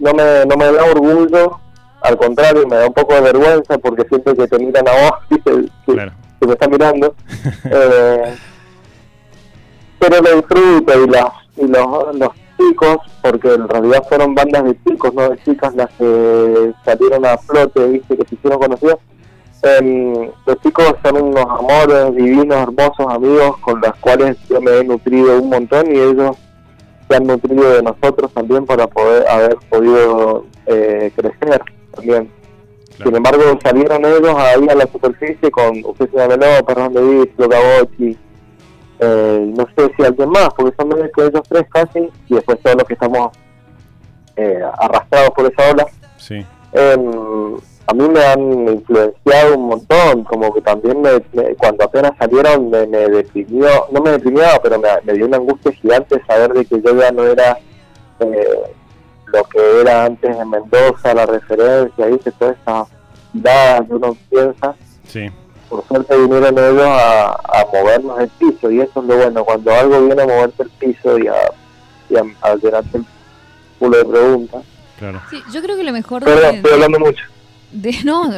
no, 0.00 0.14
me, 0.14 0.44
no 0.46 0.56
me 0.56 0.72
da 0.72 0.84
orgullo, 0.84 1.60
al 2.02 2.16
contrario, 2.16 2.66
me 2.66 2.76
da 2.76 2.86
un 2.86 2.92
poco 2.92 3.14
de 3.14 3.20
vergüenza 3.20 3.78
porque 3.78 4.08
siento 4.08 4.34
que 4.34 4.48
te 4.48 4.58
miran 4.58 4.88
a 4.88 4.92
vos 4.92 5.12
y 5.30 5.40
que, 5.40 6.46
me 6.46 6.52
están 6.52 6.70
mirando. 6.70 7.14
eh, 7.70 8.34
pero 9.98 10.20
lo 10.20 10.36
disfruto 10.36 11.04
y, 11.04 11.08
las, 11.08 11.30
y 11.56 11.66
los, 11.66 12.16
los 12.16 12.30
chicos, 12.56 12.98
porque 13.22 13.54
en 13.54 13.68
realidad 13.68 14.04
fueron 14.08 14.34
bandas 14.34 14.64
de 14.64 14.76
chicos, 14.84 15.12
no 15.14 15.30
de 15.30 15.38
chicas 15.44 15.74
las 15.74 15.90
que 15.92 16.72
salieron 16.84 17.24
a 17.26 17.38
flote, 17.38 17.86
viste, 17.88 18.16
que 18.16 18.28
se 18.28 18.34
hicieron 18.34 18.58
conocidos. 18.58 18.98
Em, 19.62 20.30
los 20.46 20.60
chicos 20.62 20.94
son 21.02 21.22
unos 21.22 21.44
amores 21.44 22.14
divinos, 22.14 22.56
hermosos 22.56 23.06
amigos 23.08 23.56
con 23.58 23.80
los 23.80 23.94
cuales 23.96 24.36
yo 24.48 24.60
me 24.60 24.78
he 24.78 24.84
nutrido 24.84 25.40
un 25.40 25.48
montón 25.48 25.86
y 25.94 25.98
ellos 25.98 26.36
se 27.08 27.16
han 27.16 27.26
nutrido 27.26 27.70
de 27.70 27.82
nosotros 27.82 28.30
también 28.32 28.66
para 28.66 28.86
poder 28.86 29.26
haber 29.26 29.56
podido 29.70 30.44
eh, 30.66 31.10
crecer 31.16 31.62
también. 31.94 32.30
Sin 33.02 33.16
embargo, 33.16 33.58
salieron 33.62 34.04
ellos 34.04 34.34
ahí 34.36 34.66
a 34.68 34.74
la 34.74 34.86
superficie 34.86 35.50
con 35.50 35.74
se 35.74 36.08
llama 36.12 36.62
Perrón 36.66 36.94
de 36.94 37.02
Visto, 37.02 37.48
Gabochi, 37.48 38.16
eh, 39.04 39.52
no 39.56 39.66
sé 39.76 39.92
si 39.96 40.04
alguien 40.04 40.30
más, 40.30 40.48
porque 40.56 40.74
son 40.76 40.88
menos 40.88 41.10
que 41.14 41.22
ellos 41.22 41.42
tres 41.48 41.66
casi, 41.70 42.10
y 42.28 42.34
después 42.34 42.58
todos 42.60 42.76
los 42.76 42.84
que 42.84 42.94
estamos 42.94 43.36
eh, 44.36 44.62
arrastrados 44.78 45.30
por 45.30 45.52
esa 45.52 45.70
ola. 45.70 45.86
Sí. 46.16 46.44
Em, 46.72 47.56
a 47.86 47.92
mí 47.92 48.08
me 48.08 48.24
han 48.24 48.68
influenciado 48.68 49.56
un 49.56 49.66
montón, 49.66 50.24
como 50.24 50.52
que 50.54 50.60
también 50.62 51.02
me, 51.02 51.20
cuando 51.56 51.84
apenas 51.84 52.12
salieron 52.18 52.70
me, 52.70 52.86
deprimió, 52.86 53.68
no 53.92 54.00
me 54.00 54.12
deprimió, 54.12 54.44
pero 54.62 54.80
me, 54.80 55.12
dio 55.12 55.26
una 55.26 55.36
angustia 55.36 55.72
gigante 55.72 56.20
saber 56.26 56.52
de 56.54 56.64
que 56.64 56.80
yo 56.80 56.98
ya 56.98 57.12
no 57.12 57.24
era 57.24 57.58
eh, 58.20 58.62
lo 59.26 59.44
que 59.44 59.80
era 59.82 60.06
antes 60.06 60.34
en 60.34 60.48
Mendoza, 60.48 61.14
la 61.14 61.26
referencia, 61.26 62.06
¿viste? 62.06 62.32
Todas 62.32 62.56
esas 62.62 62.88
miradas 63.34 63.86
que 63.86 63.94
uno 63.94 64.16
piensa. 64.30 64.74
Sí. 65.06 65.30
Por 65.68 65.86
suerte 65.86 66.16
vinieron 66.16 66.58
ellos 66.58 66.86
a, 66.86 67.30
a 67.32 67.66
movernos 67.72 68.20
el 68.20 68.28
piso, 68.28 68.70
y 68.70 68.80
eso 68.80 69.00
es 69.00 69.06
lo 69.06 69.16
bueno, 69.16 69.44
cuando 69.44 69.72
algo 69.72 70.06
viene 70.06 70.22
a 70.22 70.26
moverte 70.26 70.62
el 70.64 70.70
piso 70.70 71.18
y 71.18 71.26
a, 71.26 71.34
y 72.10 72.16
a, 72.16 72.54
llenarte 72.56 72.98
el 72.98 73.04
culo 73.78 73.98
de 73.98 74.04
preguntas. 74.04 74.62
Claro. 74.98 75.20
Sí, 75.30 75.42
yo 75.52 75.62
creo 75.62 75.76
que 75.76 75.84
lo 75.84 75.92
mejor... 75.92 76.24
Perdón, 76.24 76.56
estoy 76.56 76.72
hablando 76.72 77.00
mucho 77.00 77.24
no, 78.04 78.30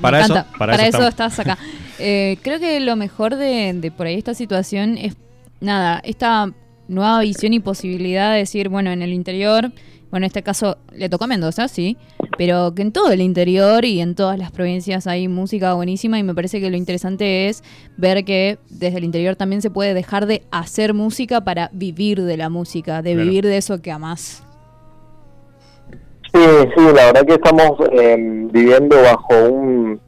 para 0.00 0.20
eso, 0.20 0.44
para, 0.58 0.86
eso, 0.86 1.06
estás 1.06 1.38
acá. 1.38 1.58
Eh, 2.00 2.38
creo 2.42 2.58
que 2.58 2.80
lo 2.80 2.96
mejor 2.96 3.36
de, 3.36 3.92
por 3.96 4.08
ahí 4.08 4.16
esta 4.16 4.34
situación 4.34 4.98
es, 4.98 5.14
nada, 5.60 6.00
esta 6.02 6.50
nueva 6.88 7.20
visión 7.20 7.52
y 7.52 7.60
posibilidad 7.60 8.32
de 8.32 8.38
decir, 8.38 8.68
bueno, 8.68 8.90
en 8.90 9.00
el 9.00 9.12
interior, 9.12 9.70
bueno, 10.14 10.26
en 10.26 10.28
este 10.28 10.44
caso 10.44 10.78
le 10.92 11.08
tocó 11.08 11.24
a 11.24 11.26
Mendoza, 11.26 11.66
sí, 11.66 11.96
pero 12.38 12.72
que 12.72 12.82
en 12.82 12.92
todo 12.92 13.10
el 13.10 13.20
interior 13.20 13.84
y 13.84 14.00
en 14.00 14.14
todas 14.14 14.38
las 14.38 14.52
provincias 14.52 15.08
hay 15.08 15.26
música 15.26 15.74
buenísima 15.74 16.20
y 16.20 16.22
me 16.22 16.36
parece 16.36 16.60
que 16.60 16.70
lo 16.70 16.76
interesante 16.76 17.48
es 17.48 17.64
ver 17.96 18.24
que 18.24 18.58
desde 18.70 18.98
el 18.98 19.02
interior 19.02 19.34
también 19.34 19.60
se 19.60 19.70
puede 19.70 19.92
dejar 19.92 20.26
de 20.26 20.44
hacer 20.52 20.94
música 20.94 21.40
para 21.40 21.68
vivir 21.72 22.22
de 22.22 22.36
la 22.36 22.48
música, 22.48 23.02
de 23.02 23.16
vivir 23.16 23.44
de 23.44 23.56
eso 23.56 23.82
que 23.82 23.90
amás. 23.90 24.46
Sí, 26.32 26.40
sí, 26.76 26.84
la 26.94 27.06
verdad 27.06 27.26
que 27.26 27.34
estamos 27.34 27.72
em, 27.90 28.46
viviendo 28.52 28.94
bajo 29.02 29.48
un 29.50 30.00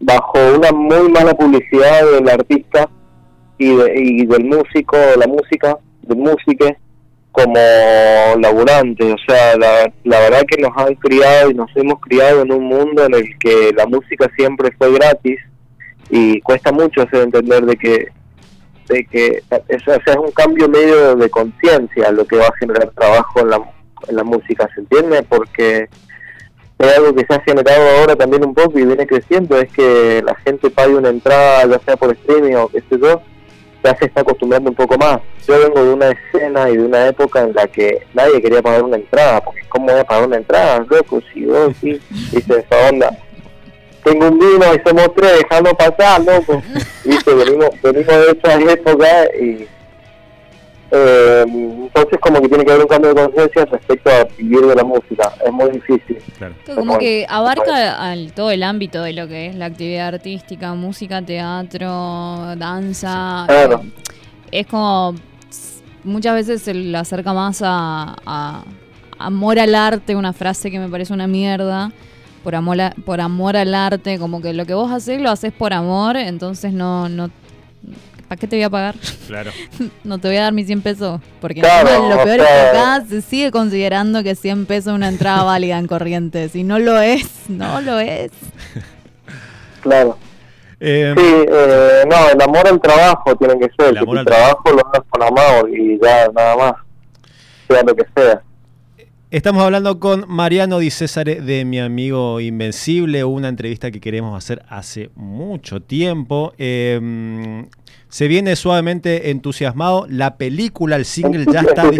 bajo 0.00 0.56
una 0.56 0.72
muy 0.72 1.08
mala 1.08 1.34
publicidad 1.34 2.04
del 2.04 2.28
artista 2.28 2.90
y, 3.58 3.68
y 3.70 4.26
del 4.26 4.44
músico, 4.44 4.96
la 5.16 5.28
música, 5.28 5.78
del 6.02 6.18
músico 6.18 6.66
como 7.38 8.40
laburante. 8.40 9.12
O 9.12 9.16
sea, 9.26 9.56
la, 9.56 9.92
la 10.04 10.20
verdad 10.20 10.42
que 10.48 10.60
nos 10.60 10.76
han 10.76 10.94
criado 10.96 11.50
y 11.50 11.54
nos 11.54 11.70
hemos 11.76 12.00
criado 12.00 12.42
en 12.42 12.52
un 12.52 12.64
mundo 12.64 13.04
en 13.04 13.14
el 13.14 13.38
que 13.38 13.72
la 13.76 13.86
música 13.86 14.30
siempre 14.36 14.70
fue 14.76 14.92
gratis 14.92 15.38
y 16.10 16.40
cuesta 16.40 16.72
mucho 16.72 17.02
hacer 17.02 17.22
entender 17.22 17.64
de 17.64 17.76
que 17.76 18.08
de 18.88 19.04
que 19.04 19.42
es, 19.68 19.82
es 19.86 20.16
un 20.16 20.30
cambio 20.32 20.66
medio 20.66 21.14
de 21.14 21.28
conciencia 21.28 22.10
lo 22.10 22.24
que 22.24 22.38
va 22.38 22.46
a 22.46 22.56
generar 22.58 22.90
trabajo 22.92 23.40
en 23.40 23.50
la 23.50 23.60
en 24.08 24.16
la 24.16 24.24
música, 24.24 24.68
¿se 24.74 24.80
entiende? 24.80 25.22
Porque 25.24 25.88
es 26.78 26.96
algo 26.96 27.14
que 27.14 27.26
se 27.28 27.34
ha 27.34 27.40
generado 27.40 27.98
ahora 27.98 28.16
también 28.16 28.44
un 28.44 28.54
poco 28.54 28.78
y 28.78 28.84
viene 28.84 29.06
creciendo, 29.06 29.58
es 29.58 29.70
que 29.72 30.22
la 30.24 30.34
gente 30.36 30.70
pague 30.70 30.94
una 30.94 31.10
entrada, 31.10 31.66
ya 31.66 31.78
sea 31.80 31.96
por 31.96 32.12
streaming 32.12 32.54
o 32.54 32.68
qué 32.68 32.80
sé 32.88 32.98
yo, 33.02 33.20
ya 33.82 33.96
se 33.96 34.06
está 34.06 34.20
acostumbrando 34.20 34.70
un 34.70 34.76
poco 34.76 34.96
más. 34.98 35.20
Yo 35.46 35.58
vengo 35.58 35.84
de 35.84 35.92
una 35.94 36.10
escena 36.10 36.68
y 36.70 36.76
de 36.76 36.84
una 36.84 37.06
época 37.06 37.40
en 37.40 37.54
la 37.54 37.66
que 37.66 38.06
nadie 38.14 38.42
quería 38.42 38.62
pagar 38.62 38.82
una 38.82 38.96
entrada, 38.96 39.40
porque 39.40 39.62
¿cómo 39.68 39.86
voy 39.86 40.00
a 40.00 40.04
pagar 40.04 40.26
una 40.26 40.36
entrada, 40.36 40.84
loco? 40.88 41.20
Si 41.32 41.44
vos 41.44 41.74
sí, 41.80 42.00
dice 42.32 42.64
esa 42.68 42.88
onda. 42.88 43.18
Tengo 44.04 44.28
un 44.28 44.38
vino 44.38 44.64
y 44.74 44.88
somos 44.88 45.14
tres, 45.14 45.40
dejando 45.42 45.74
pasar, 45.74 46.22
loco. 46.22 46.62
Dice, 47.04 47.34
venimos, 47.34 47.70
venimos 47.82 48.06
de 48.06 48.38
esa 48.38 48.72
época 48.72 49.06
y 49.40 49.68
eh, 50.90 51.44
entonces 51.46 52.18
como 52.20 52.40
que 52.40 52.48
tiene 52.48 52.64
que 52.64 52.70
haber 52.70 52.84
un 52.84 52.88
cambio 52.88 53.14
de 53.14 53.22
conciencia 53.22 53.64
respecto 53.66 54.10
a 54.10 54.24
vivir 54.36 54.60
de 54.66 54.74
la 54.74 54.84
música. 54.84 55.32
Es 55.44 55.52
muy 55.52 55.70
difícil. 55.70 56.18
Como 56.74 56.98
que 56.98 57.26
abarca 57.28 58.10
al, 58.10 58.32
todo 58.32 58.50
el 58.50 58.62
ámbito 58.62 59.02
de 59.02 59.12
lo 59.12 59.28
que 59.28 59.48
es 59.48 59.54
la 59.54 59.66
actividad 59.66 60.08
artística, 60.08 60.74
música, 60.74 61.20
teatro, 61.20 62.56
danza. 62.56 63.46
Eh, 63.48 63.76
es 64.50 64.66
como 64.66 65.14
muchas 66.04 66.34
veces 66.34 66.62
se 66.62 66.72
le 66.72 66.96
acerca 66.96 67.32
más 67.34 67.62
a, 67.64 68.64
amor 69.18 69.58
al 69.58 69.74
arte, 69.74 70.16
una 70.16 70.32
frase 70.32 70.70
que 70.70 70.78
me 70.78 70.88
parece 70.88 71.12
una 71.12 71.26
mierda. 71.26 71.92
Por 72.44 72.54
amor, 72.54 72.78
por 73.04 73.20
amor 73.20 73.56
al 73.56 73.74
arte, 73.74 74.18
como 74.18 74.40
que 74.40 74.54
lo 74.54 74.64
que 74.64 74.72
vos 74.72 74.90
haces 74.90 75.20
lo 75.20 75.28
haces 75.28 75.52
por 75.52 75.74
amor, 75.74 76.16
entonces 76.16 76.72
no, 76.72 77.08
no 77.08 77.30
¿para 78.28 78.38
qué 78.38 78.46
te 78.46 78.56
voy 78.56 78.62
a 78.62 78.70
pagar? 78.70 78.94
Claro. 79.26 79.50
no 80.04 80.18
te 80.18 80.28
voy 80.28 80.36
a 80.36 80.42
dar 80.42 80.52
mis 80.52 80.66
100 80.66 80.82
pesos. 80.82 81.20
Porque 81.40 81.62
lo 81.62 82.22
peor 82.24 82.40
es 82.40 82.46
que 82.46 82.68
acá 82.68 83.04
se 83.08 83.22
sigue 83.22 83.50
considerando 83.50 84.22
que 84.22 84.34
100 84.34 84.66
pesos 84.66 84.92
es 84.92 84.96
una 84.96 85.08
entrada 85.08 85.42
válida 85.42 85.78
en 85.78 85.86
corriente. 85.86 86.48
Si 86.48 86.62
no 86.62 86.78
lo 86.78 87.00
es, 87.00 87.48
no 87.48 87.80
lo 87.80 87.98
es. 87.98 88.30
Claro. 89.80 90.18
Eh, 90.80 91.14
sí, 91.16 91.24
eh, 91.24 92.02
no, 92.10 92.30
el 92.30 92.42
amor 92.42 92.66
al 92.66 92.80
trabajo 92.80 93.34
tiene 93.36 93.58
que 93.60 93.68
ser. 93.78 93.96
El, 93.96 94.18
el 94.18 94.24
trabajo 94.24 94.72
lo 94.72 94.86
hagas 94.86 95.02
con 95.08 95.22
amor 95.22 95.70
y 95.70 95.98
ya, 96.02 96.28
nada 96.34 96.56
más. 96.56 96.72
Sea 97.68 97.82
lo 97.84 97.94
que 97.94 98.04
sea. 98.14 98.42
Estamos 99.30 99.62
hablando 99.62 100.00
con 100.00 100.24
Mariano 100.26 100.78
Di 100.78 100.90
César 100.90 101.26
de 101.26 101.64
Mi 101.66 101.78
Amigo 101.78 102.40
Invencible, 102.40 103.24
una 103.24 103.48
entrevista 103.48 103.90
que 103.90 104.00
queremos 104.00 104.36
hacer 104.36 104.62
hace 104.68 105.10
mucho 105.14 105.80
tiempo. 105.80 106.54
Eh, 106.56 106.98
se 108.08 108.28
viene 108.28 108.56
suavemente 108.56 109.30
entusiasmado. 109.30 110.06
La 110.08 110.36
película, 110.36 110.96
el 110.96 111.04
single 111.04 111.46
ya 111.50 111.60
está. 111.60 111.90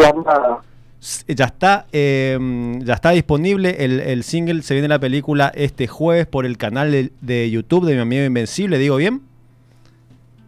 Ya 1.29 1.45
está, 1.45 1.87
em, 1.93 2.81
ya 2.81 2.95
está 2.95 3.11
disponible 3.11 3.85
el, 3.85 4.01
el, 4.01 4.25
single. 4.25 4.63
Se 4.63 4.75
viene 4.75 4.89
la 4.89 4.99
película 4.99 5.53
este 5.55 5.87
jueves 5.87 6.27
por 6.27 6.45
el 6.45 6.59
canal 6.59 6.91
de, 7.21 7.51
YouTube 7.51 7.87
de 7.87 7.95
mi 7.95 8.01
amigo 8.01 8.25
Invencible. 8.25 8.79
¿Digo 8.79 8.97
bien? 8.97 9.23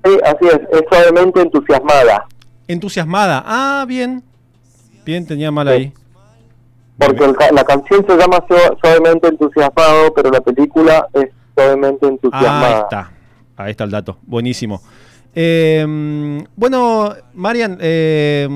Sí, 0.04 0.18
así 0.24 0.46
es. 0.46 0.60
Es 0.72 0.82
suavemente 0.90 1.42
entusiasmada. 1.42 2.26
Entusiasmada. 2.66 3.44
Ah, 3.46 3.84
bien. 3.86 4.24
Bien, 5.04 5.24
tenía 5.24 5.52
mal 5.52 5.68
ahí. 5.68 5.92
Porque 6.98 7.32
la 7.52 7.64
canción 7.64 8.04
se 8.06 8.16
llama 8.16 8.44
Suavemente 8.80 9.28
entusiasmado, 9.28 10.12
pero 10.14 10.30
la 10.30 10.40
película 10.40 11.06
es 11.14 11.30
suavemente 11.54 12.08
entusiasmada. 12.08 12.76
ahí 12.76 12.82
está. 12.82 13.12
Ahí 13.56 13.70
está 13.70 13.84
el 13.84 13.90
dato. 13.90 14.18
Buenísimo. 14.22 14.82
Eh, 15.34 16.44
bueno, 16.56 17.14
Marian, 17.34 17.78
eh, 17.80 18.48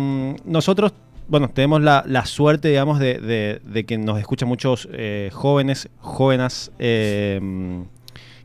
nosotros 0.45 0.93
bueno, 1.27 1.49
tenemos 1.49 1.83
la, 1.83 2.27
suerte, 2.27 2.69
digamos, 2.69 2.99
de, 2.99 3.85
que 3.87 3.99
nos 3.99 4.19
escuchan 4.19 4.49
muchos 4.49 4.89
eh, 4.93 5.31
jóvenes, 5.33 5.89
jóvenes 5.99 6.71
em, 6.79 7.87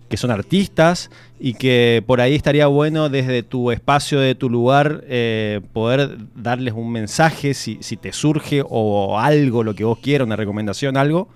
que 0.08 0.18
son 0.18 0.32
artistas 0.32 1.12
y 1.40 1.54
que 1.54 2.04
por 2.08 2.22
ahí 2.22 2.36
estaría 2.36 2.68
bueno 2.68 3.10
desde 3.10 3.44
tu 3.44 3.72
espacio, 3.72 4.20
de 4.20 4.34
tu 4.34 4.50
lugar, 4.50 5.04
eh, 5.08 5.62
poder 5.74 6.18
darles 6.36 6.74
un 6.74 6.92
mensaje 6.92 7.54
si, 7.54 7.78
te 7.78 8.14
surge 8.14 8.64
o 8.68 9.20
algo, 9.20 9.64
lo 9.64 9.76
que 9.76 9.84
vos 9.84 10.00
quieras, 10.00 10.26
una 10.26 10.36
recomendación, 10.36 10.98
algo. 10.98 11.28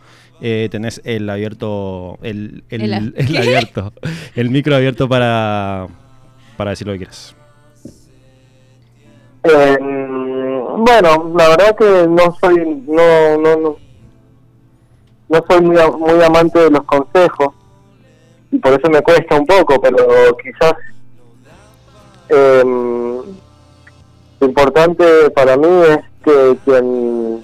Eh, 0.42 0.68
tenés 0.72 1.02
el 1.06 1.30
abierto, 1.30 2.18
el, 2.22 2.64
el 2.70 3.38
abierto, 3.38 3.94
el 4.36 4.50
micro 4.50 4.76
abierto 4.76 5.08
para, 5.08 5.88
para 6.58 6.72
decir 6.72 6.88
lo 6.88 6.94
que 6.94 7.00
quieras. 7.00 7.36
Eh, 9.44 9.78
bueno, 9.80 11.34
la 11.38 11.50
verdad 11.50 11.76
que 11.76 12.08
no 12.08 12.34
soy 12.40 12.84
no 12.88 13.38
no 13.38 13.58
no, 13.58 13.78
no 15.30 15.46
soy 15.50 15.62
muy, 15.62 15.78
muy 15.98 16.24
amante 16.24 16.60
de 16.60 16.72
los 16.72 16.84
consejos 16.84 17.54
y 18.52 18.60
por 18.60 18.74
eso 18.74 18.90
me 18.90 19.02
cuesta 19.02 19.36
un 19.36 19.46
poco, 19.46 19.82
pero 19.82 20.38
quizás 20.38 20.76
eh, 22.30 22.64
lo 22.64 24.48
importante 24.48 25.30
para 25.32 25.58
mí 25.58 25.68
es 25.90 26.00
que 26.24 26.58
quien 26.64 27.44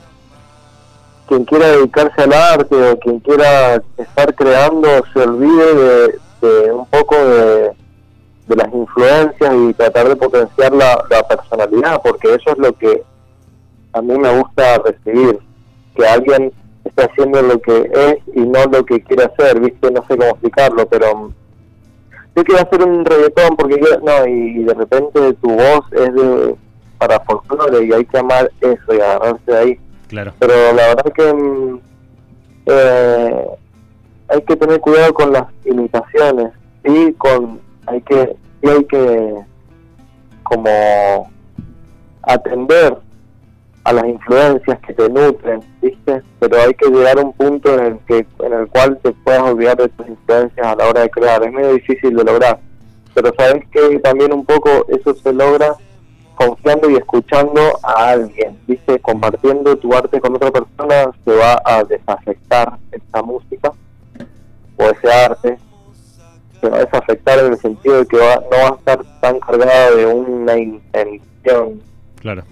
quien 1.27 1.45
quiera 1.45 1.67
dedicarse 1.67 2.23
al 2.23 2.33
arte 2.33 2.91
o 2.91 2.99
quien 2.99 3.19
quiera 3.19 3.81
estar 3.97 4.33
creando 4.33 4.87
se 5.13 5.21
olvide 5.21 6.19
de 6.41 6.71
un 6.71 6.85
poco 6.87 7.15
de 7.15 7.71
de 8.49 8.55
las 8.55 8.73
influencias 8.73 9.53
y 9.55 9.73
tratar 9.75 10.09
de 10.09 10.15
potenciar 10.15 10.73
la, 10.73 10.97
personalidad, 11.29 12.01
porque 12.03 12.33
eso 12.33 12.51
es 12.51 12.57
lo 12.57 12.73
que 12.73 13.03
a 13.93 14.01
mí 14.01 14.17
me 14.17 14.39
gusta 14.39 14.79
recibir, 14.79 15.39
que 15.95 16.07
alguien 16.07 16.51
esté 16.83 17.03
haciendo 17.03 17.41
lo 17.43 17.61
que 17.61 17.91
es 17.93 18.35
y 18.35 18.41
no 18.41 18.65
lo 18.65 18.83
que 18.85 19.01
quiere 19.03 19.25
hacer, 19.25 19.59
viste, 19.59 19.91
no 19.91 20.01
sé 20.07 20.17
cómo 20.17 20.31
explicarlo, 20.31 20.87
pero 20.87 21.31
yo 22.35 22.43
quiero 22.43 22.61
hacer 22.61 22.83
un 22.83 23.05
reggaetón 23.05 23.55
porque 23.55 23.79
no, 24.03 24.25
y, 24.27 24.63
de 24.63 24.73
repente 24.73 25.33
tu 25.33 25.49
voz 25.49 25.85
es 25.91 26.13
de 26.13 26.55
para 26.97 27.19
folclore 27.21 27.85
y 27.85 27.93
hay 27.93 28.03
que 28.05 28.17
amar 28.17 28.51
eso 28.59 28.93
y 28.93 28.99
agarrarse 28.99 29.51
de 29.51 29.57
ahí. 29.57 29.79
Claro. 30.09 30.33
Pero 30.37 30.53
la 30.73 30.87
verdad 30.87 31.13
que 31.15 31.33
mm, 31.33 31.79
eh, 32.65 33.45
hay 34.27 34.41
que 34.41 34.55
tener 34.57 34.81
cuidado 34.81 35.13
con 35.13 35.31
las 35.31 35.45
imitaciones 35.63 36.51
y 36.83 37.13
con 37.13 37.61
hay 37.89 38.01
que 38.01 38.35
hay 38.63 38.83
que 38.85 39.35
como 40.43 41.29
atender 42.23 42.97
a 43.83 43.93
las 43.93 44.05
influencias 44.05 44.79
que 44.81 44.93
te 44.93 45.09
nutren, 45.09 45.61
¿viste? 45.81 46.21
Pero 46.39 46.61
hay 46.61 46.73
que 46.73 46.89
llegar 46.89 47.17
a 47.17 47.21
un 47.21 47.33
punto 47.33 47.73
en 47.73 47.85
el, 47.85 47.99
que, 47.99 48.25
en 48.39 48.53
el 48.53 48.67
cual 48.67 48.99
te 49.01 49.11
puedas 49.11 49.41
olvidar 49.43 49.77
de 49.77 49.89
tus 49.89 50.07
influencias 50.07 50.67
a 50.67 50.75
la 50.75 50.87
hora 50.87 51.01
de 51.01 51.09
crear. 51.09 51.43
Es 51.43 51.51
medio 51.51 51.73
difícil 51.73 52.15
de 52.15 52.23
lograr. 52.23 52.59
Pero 53.13 53.33
sabes 53.37 53.65
que 53.71 53.99
también 53.99 54.33
un 54.33 54.45
poco 54.45 54.85
eso 54.89 55.13
se 55.15 55.33
logra 55.33 55.75
confiando 56.35 56.89
y 56.89 56.95
escuchando 56.95 57.61
a 57.83 58.11
alguien, 58.11 58.57
¿viste? 58.67 58.99
Compartiendo 58.99 59.75
tu 59.77 59.93
arte 59.93 60.21
con 60.21 60.35
otra 60.35 60.51
persona 60.51 61.11
se 61.25 61.35
va 61.35 61.61
a 61.65 61.83
desafectar 61.83 62.77
esa 62.91 63.21
música 63.21 63.73
o 64.77 64.83
ese 64.83 65.11
arte. 65.11 65.57
Se 66.61 66.69
va 66.69 66.77
a 66.77 66.85
desafectar 66.85 67.39
en 67.39 67.53
el 67.53 67.57
sentido 67.59 67.99
de 67.99 68.05
que 68.05 68.17
va, 68.17 68.35
no 68.51 68.57
va 68.57 68.69
a 68.69 68.75
estar 68.77 68.99
tan 69.21 69.39
cargada 69.39 69.91
de 69.95 70.05
una 70.05 70.57
intención 70.57 71.81
Claro. 72.21 72.43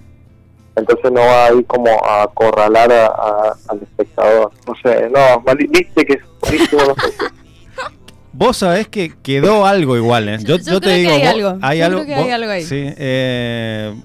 entonces 0.75 1.11
no 1.11 1.19
va 1.21 1.45
a 1.47 1.53
ir 1.53 1.65
como 1.65 1.89
a 2.05 2.23
acorralar 2.23 2.91
a- 2.91 3.07
a- 3.07 3.55
al 3.69 3.81
espectador. 3.81 4.51
No 4.67 4.73
sé, 4.81 5.09
no, 5.09 5.41
mal- 5.45 5.57
viste 5.57 6.05
que 6.05 6.13
es 6.13 6.19
buenísimo, 6.41 6.81
no 6.83 6.95
sé. 6.95 7.13
Vos 8.33 8.57
sabés 8.57 8.87
que 8.87 9.13
quedó 9.23 9.65
algo 9.65 9.97
igual, 9.97 10.29
¿eh? 10.29 10.37
Yo- 10.41 10.57
yo 10.57 10.79
creo 10.79 10.81
que 10.81 10.89
hay 10.89 11.21
vos- 11.21 11.27
algo. 11.29 11.49
Yo 11.53 11.59
creo 11.59 12.05
que 12.05 12.13
hay 12.15 12.29
algo 12.31 12.51
ahí. 12.51 12.61
Sí, 12.63 12.93
eh, 12.97 13.95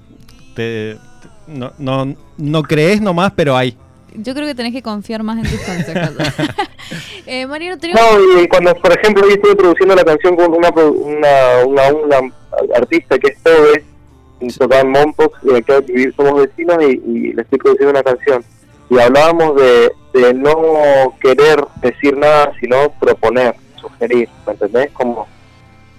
te- 0.55 0.95
te- 0.95 0.99
no, 1.47 1.71
no, 1.77 2.15
no 2.37 2.63
crees 2.63 2.99
nomás, 2.99 3.31
pero 3.35 3.55
hay. 3.55 3.77
Yo 4.15 4.33
creo 4.33 4.47
que 4.47 4.55
tenés 4.55 4.73
que 4.73 4.81
confiar 4.81 5.23
más 5.23 5.37
en 5.37 5.43
tus 5.49 5.61
consejos. 5.61 6.11
eh, 7.25 7.45
Mariano, 7.47 7.77
tenemos... 7.77 8.01
No, 8.01 8.41
y 8.41 8.47
cuando, 8.47 8.73
por 8.75 8.91
ejemplo, 8.97 9.23
yo 9.27 9.33
estuve 9.35 9.55
produciendo 9.55 9.95
la 9.95 10.03
canción 10.03 10.35
con 10.35 10.53
una, 10.53 10.71
pro- 10.71 10.91
una, 10.91 11.65
una, 11.65 11.87
una 11.93 12.33
artista 12.75 13.17
que 13.19 13.29
es 13.29 13.37
Tobe, 13.43 13.83
y 14.39 14.47
tocaba 14.49 14.81
en 14.81 14.89
Mompox, 14.89 15.39
y 15.43 15.55
acá 15.55 15.75
de 15.79 15.93
vivir 15.93 16.13
somos 16.15 16.41
vecinos, 16.41 16.77
y, 16.81 17.01
y 17.05 17.33
le 17.33 17.41
estoy 17.43 17.59
produciendo 17.59 17.91
una 17.91 18.03
canción. 18.03 18.43
Y 18.89 18.99
hablábamos 18.99 19.55
de, 19.55 19.91
de 20.13 20.33
no 20.33 21.15
querer 21.21 21.63
decir 21.81 22.17
nada, 22.17 22.51
sino 22.59 22.91
proponer, 22.99 23.55
sugerir, 23.79 24.27
¿me 24.45 24.53
entendés? 24.53 24.91
Como 24.91 25.27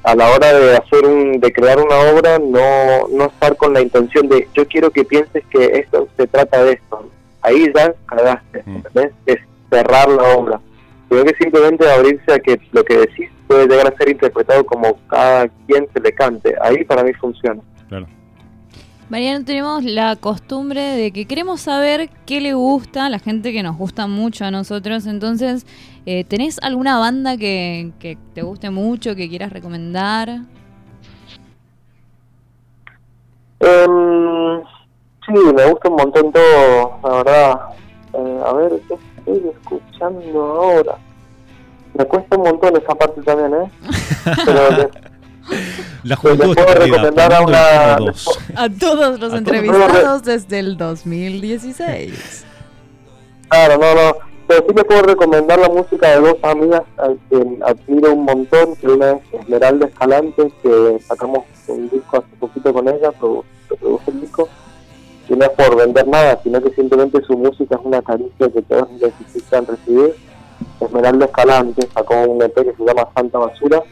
a 0.03 0.14
la 0.14 0.31
hora 0.31 0.53
de 0.53 0.77
hacer 0.77 1.07
un, 1.07 1.40
de 1.40 1.50
crear 1.50 1.79
una 1.81 1.96
obra, 2.12 2.38
no, 2.38 3.09
no 3.11 3.24
estar 3.24 3.57
con 3.57 3.72
la 3.72 3.81
intención 3.81 4.29
de 4.29 4.46
yo 4.55 4.68
quiero 4.68 4.90
que 4.90 5.03
pienses 5.05 5.42
que 5.50 5.64
esto 5.79 6.07
se 6.16 6.27
trata 6.27 6.62
de 6.62 6.74
esto. 6.74 7.09
Ahí 7.44 7.70
ya 7.74 7.94
cagaste, 8.07 8.62
Mm. 8.66 8.76
¿entendés? 8.76 9.12
Es 9.26 9.38
cerrar 9.70 10.09
la 10.09 10.22
obra. 10.37 10.61
Creo 11.09 11.24
que 11.24 11.35
simplemente 11.38 11.88
abrirse 11.88 12.33
a 12.33 12.38
que 12.40 12.59
lo 12.72 12.83
que 12.85 12.98
decís 12.98 13.30
puede 13.46 13.68
llegar 13.68 13.87
a 13.87 13.96
ser 13.96 14.09
interpretado 14.09 14.64
como 14.66 14.96
cada 15.07 15.48
quien 15.66 15.87
se 15.92 16.00
le 16.00 16.12
cante. 16.12 16.54
Ahí 16.62 16.83
para 16.85 17.04
mí 17.04 17.12
funciona. 17.14 17.61
Claro. 17.88 18.07
Mariano, 19.11 19.44
tenemos 19.44 19.85
la 19.85 20.16
costumbre 20.16 20.80
de 20.80 21.12
que 21.12 21.26
queremos 21.26 21.61
saber 21.61 22.09
qué 22.26 22.40
le 22.40 22.54
gusta 22.54 23.04
a 23.07 23.11
la 23.11 23.18
gente 23.18 23.52
que 23.52 23.62
nos 23.62 23.76
gusta 23.76 24.07
mucho 24.07 24.46
a 24.46 24.50
nosotros. 24.50 25.07
Entonces, 25.07 25.66
eh, 26.07 26.24
¿tenés 26.24 26.59
alguna 26.62 26.98
banda 26.98 27.37
que, 27.37 27.92
que 28.00 28.16
te 28.35 28.40
guste 28.42 28.70
mucho, 28.70 29.14
que 29.14 29.28
quieras 29.28 29.52
recomendar? 29.52 30.40
Em, 33.61 34.62
sí, 35.26 35.32
me 35.32 35.64
gusta 35.70 35.88
un 35.88 35.96
montón 35.96 36.32
todo, 36.32 36.98
la 37.02 37.08
verdad. 37.10 37.60
Eh, 38.14 38.40
a 38.46 38.52
ver, 38.52 38.72
¿qué 38.88 38.94
estoy 39.18 39.50
escuchando 39.50 40.40
ahora? 40.42 40.96
Me 41.94 42.04
cuesta 42.06 42.37
un 42.37 42.42
montón 42.44 42.76
esa 42.76 42.94
parte 42.94 43.22
también, 43.22 43.54
¿eh? 43.54 43.70
Pero 44.44 44.90
La 46.04 46.16
Pues 46.16 46.37
juventud 46.37 46.54
puedo 46.54 46.74
recomendar 46.74 47.32
a 47.34 47.40
una- 47.42 47.96
dos. 47.96 48.38
A 48.56 48.68
todos 48.68 49.20
los 49.20 49.32
A 49.32 49.37
entrevistados 49.38 50.22
desde 50.24 50.58
el 50.58 50.76
2016. 50.76 52.44
Claro, 53.48 53.78
no, 53.78 53.94
no. 53.94 54.16
Pero 54.46 54.64
sí 54.68 54.74
le 54.74 54.84
puedo 54.84 55.02
recomendar 55.02 55.58
la 55.58 55.68
música 55.70 56.10
de 56.10 56.20
dos 56.20 56.37
amigas 56.42 56.82
a 56.98 57.08
quien 57.30 57.62
admiro 57.64 58.12
un 58.12 58.24
montón, 58.24 58.76
que 58.76 58.88
una 58.88 59.12
es 59.12 59.20
Esmeralda 59.40 59.87
Escalante, 59.87 60.52
que 60.62 60.98
sacamos 61.06 61.44
un 61.68 61.88
disco 61.88 62.18
hace 62.18 62.37
poquito 62.38 62.72
con 62.74 62.87
ella, 62.88 63.10
produ- 63.18 63.44
que 63.70 63.76
produce 63.76 64.10
el 64.10 64.20
disco, 64.20 64.48
y 65.28 65.34
no 65.34 65.44
es 65.44 65.50
por 65.50 65.76
vender 65.76 66.06
nada, 66.06 66.38
sino 66.42 66.62
que 66.62 66.70
simplemente 66.74 67.22
su 67.22 67.37
música 67.37 67.76
es 67.76 67.80
una 67.84 68.02
caricia 68.02 68.50
que 68.50 68.62
todos 68.62 68.88
necesitan 68.90 69.66
recibir. 69.66 70.14
Esmeralda 70.80 71.26
Escalante 71.26 71.88
sacó 71.94 72.22
un 72.22 72.42
EP 72.42 72.54
que 72.54 72.74
se 72.74 72.84
llama 72.84 73.08
Santa 73.14 73.38
Basura, 73.38 73.82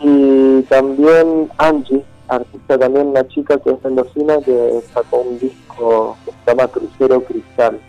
y 0.00 0.62
también 0.62 1.50
Angie, 1.58 2.04
artista 2.28 2.78
también, 2.78 3.08
una 3.08 3.26
chica 3.28 3.58
que 3.58 3.70
es 3.70 3.84
mendocina, 3.84 4.38
que 4.40 4.80
sacó 4.92 5.18
un 5.18 5.38
disco 5.38 6.16
que 6.24 6.32
se 6.32 6.50
llama 6.50 6.68
Crucero 6.68 7.22
Cristal. 7.24 7.80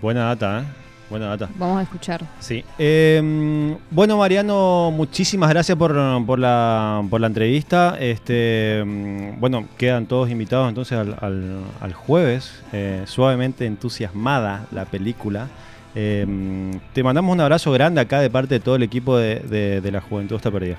Buena 0.00 0.34
data, 0.34 0.60
¿eh? 0.60 0.87
Buena 1.10 1.26
data. 1.28 1.48
Vamos 1.56 1.78
a 1.78 1.82
escuchar. 1.82 2.20
Sí. 2.38 2.62
Eh, 2.78 3.76
bueno, 3.90 4.18
Mariano, 4.18 4.90
muchísimas 4.94 5.48
gracias 5.48 5.76
por, 5.78 5.96
por 6.26 6.38
la, 6.38 7.02
por 7.08 7.20
la 7.20 7.26
entrevista. 7.28 7.96
Este, 7.98 8.82
mm, 8.84 9.40
bueno, 9.40 9.64
quedan 9.78 10.04
todos 10.06 10.28
invitados 10.30 10.68
entonces 10.68 10.98
al, 10.98 11.16
al- 11.20 11.62
al 11.80 11.92
jueves. 11.94 12.62
eh, 12.72 13.02
suavemente 13.06 13.64
entusiasmada 13.64 14.66
la 14.70 14.84
película. 14.84 15.46
Eh, 15.94 16.26
te 16.92 17.02
mandamos 17.02 17.32
un 17.32 17.40
abrazo 17.40 17.72
grande 17.72 18.00
acá 18.02 18.20
de 18.20 18.28
parte 18.28 18.54
de 18.56 18.60
todo 18.60 18.76
el 18.76 18.82
equipo 18.82 19.16
de, 19.16 19.36
de- 19.40 19.80
de 19.80 19.90
la 19.90 20.02
Juventud 20.02 20.36
está 20.36 20.50
perdida. 20.50 20.76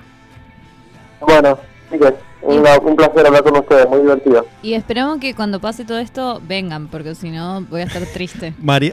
Bueno, 1.20 1.58
chicos, 1.90 2.12
un 2.42 2.96
placer 2.96 3.26
hablar 3.26 3.42
con 3.42 3.56
ustedes, 3.58 3.88
muy 3.88 4.00
divertido. 4.00 4.46
Y 4.62 4.74
esperamos 4.74 5.18
que 5.18 5.34
cuando 5.34 5.60
pase 5.60 5.84
todo 5.84 5.98
esto 5.98 6.40
vengan, 6.46 6.88
porque 6.88 7.14
si 7.14 7.30
no 7.30 7.62
voy 7.62 7.82
a 7.82 7.84
estar 7.84 8.02
triste. 8.06 8.54
María, 8.62 8.92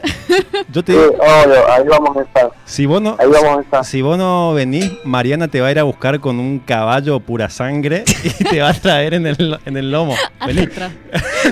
yo 0.72 0.82
te 0.84 0.92
Sí, 0.92 0.98
digo, 0.98 1.14
obvio, 1.14 1.70
ahí 1.72 1.84
vamos 1.88 2.16
a 2.16 2.22
estar, 2.22 2.50
si 2.64 2.86
vos 2.86 3.00
no, 3.02 3.16
ahí 3.18 3.28
vamos 3.28 3.58
a 3.58 3.60
estar. 3.62 3.84
si 3.84 4.02
vos 4.02 4.18
no 4.18 4.52
venís, 4.54 4.90
Mariana 5.04 5.48
te 5.48 5.60
va 5.60 5.68
a 5.68 5.70
ir 5.70 5.78
a 5.78 5.84
buscar 5.84 6.20
con 6.20 6.38
un 6.38 6.58
caballo 6.60 7.20
pura 7.20 7.48
sangre 7.48 8.04
y 8.24 8.44
te 8.44 8.60
va 8.60 8.70
a 8.70 8.74
traer 8.74 9.14
en 9.14 9.26
el, 9.26 9.58
en 9.64 9.76
el 9.76 9.90
lomo. 9.90 10.14
Vení. 10.46 10.68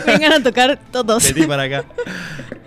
Vengan 0.07 0.33
a 0.33 0.43
tocar 0.43 0.79
todos. 0.91 1.33
Vení 1.35 1.47
para 1.47 1.63
acá. 1.65 1.85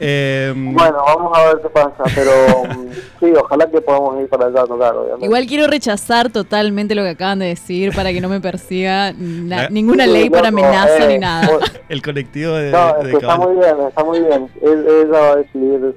Eh, 0.01 0.53
Bueno, 0.55 0.97
vamos 1.05 1.37
a 1.37 1.47
ver 1.47 1.57
qué 1.61 1.67
pasa, 1.69 2.03
pero 2.15 2.31
mm, 2.63 2.89
sí, 3.19 3.33
ojalá 3.37 3.69
que 3.69 3.81
podamos 3.81 4.21
ir 4.21 4.29
para 4.29 4.45
allá 4.45 4.61
a 4.61 4.65
tocar, 4.65 4.95
obviamente. 4.95 5.25
Igual 5.25 5.45
quiero 5.45 5.67
rechazar 5.67 6.29
totalmente 6.29 6.95
lo 6.95 7.03
que 7.03 7.09
acaban 7.09 7.39
de 7.39 7.47
decir 7.47 7.93
para 7.93 8.13
que 8.13 8.21
no 8.21 8.29
me 8.29 8.39
persiga 8.39 9.11
na- 9.19 9.63
La- 9.63 9.69
ninguna 9.69 10.05
Sí, 10.05 10.11
ley 10.11 10.29
para 10.29 10.47
amenaza 10.47 11.05
eh, 11.05 11.07
ni 11.07 11.19
nada. 11.19 11.45
muy- 11.47 11.59
el 11.89 12.01
colectivo 12.01 12.53
de, 12.53 12.71
No, 12.71 12.93
de 13.03 13.11
está 13.13 13.37
muy 13.37 13.55
bien, 13.55 13.75
está 13.87 14.03
muy 14.03 14.19
bien. 14.19 14.47
Él- 14.61 14.85
Ella 14.87 15.19
va 15.19 15.31
a 15.31 15.35
decidir 15.37 15.95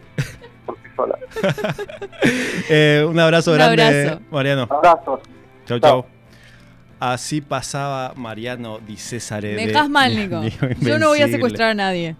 por 0.66 0.76
sí 0.76 0.82
sola. 0.96 1.18
Eh, 2.68 3.04
un 3.08 3.18
abrazo 3.18 3.50
Un 3.52 3.56
grande, 3.58 3.82
abrazo. 3.82 4.20
Mariano. 4.30 4.62
Abrazos. 4.70 5.20
Chau, 5.66 5.78
Chau. 5.78 5.80
chau. 5.80 6.06
Así 7.00 7.40
pasaba 7.40 8.12
Mariano 8.16 8.78
Di 8.78 8.96
César. 8.96 9.42
Me 9.42 9.66
dejas 9.66 9.88
mal, 9.88 10.14
Nico. 10.16 10.40
Yo 10.80 10.98
no 10.98 11.08
voy 11.08 11.20
a 11.20 11.28
secuestrar 11.28 11.70
a 11.70 11.74
nadie. 11.74 12.16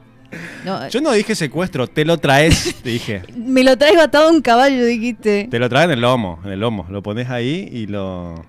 No, 0.64 0.88
Yo 0.88 1.00
no 1.02 1.12
dije 1.12 1.34
secuestro, 1.34 1.86
te 1.86 2.04
lo 2.06 2.16
traes, 2.16 2.74
te 2.82 2.88
dije. 2.88 3.22
me 3.36 3.62
lo 3.62 3.76
traigo 3.76 4.00
atado 4.00 4.28
a 4.28 4.32
un 4.32 4.40
caballo, 4.40 4.82
dijiste. 4.86 5.46
Te 5.50 5.58
lo 5.58 5.68
traes 5.68 5.84
en 5.84 5.90
el 5.92 6.00
lomo, 6.00 6.40
en 6.44 6.52
el 6.52 6.58
lomo. 6.60 6.86
Lo 6.88 7.02
pones 7.02 7.28
ahí 7.28 7.68
y 7.70 7.86
lo. 7.86 8.44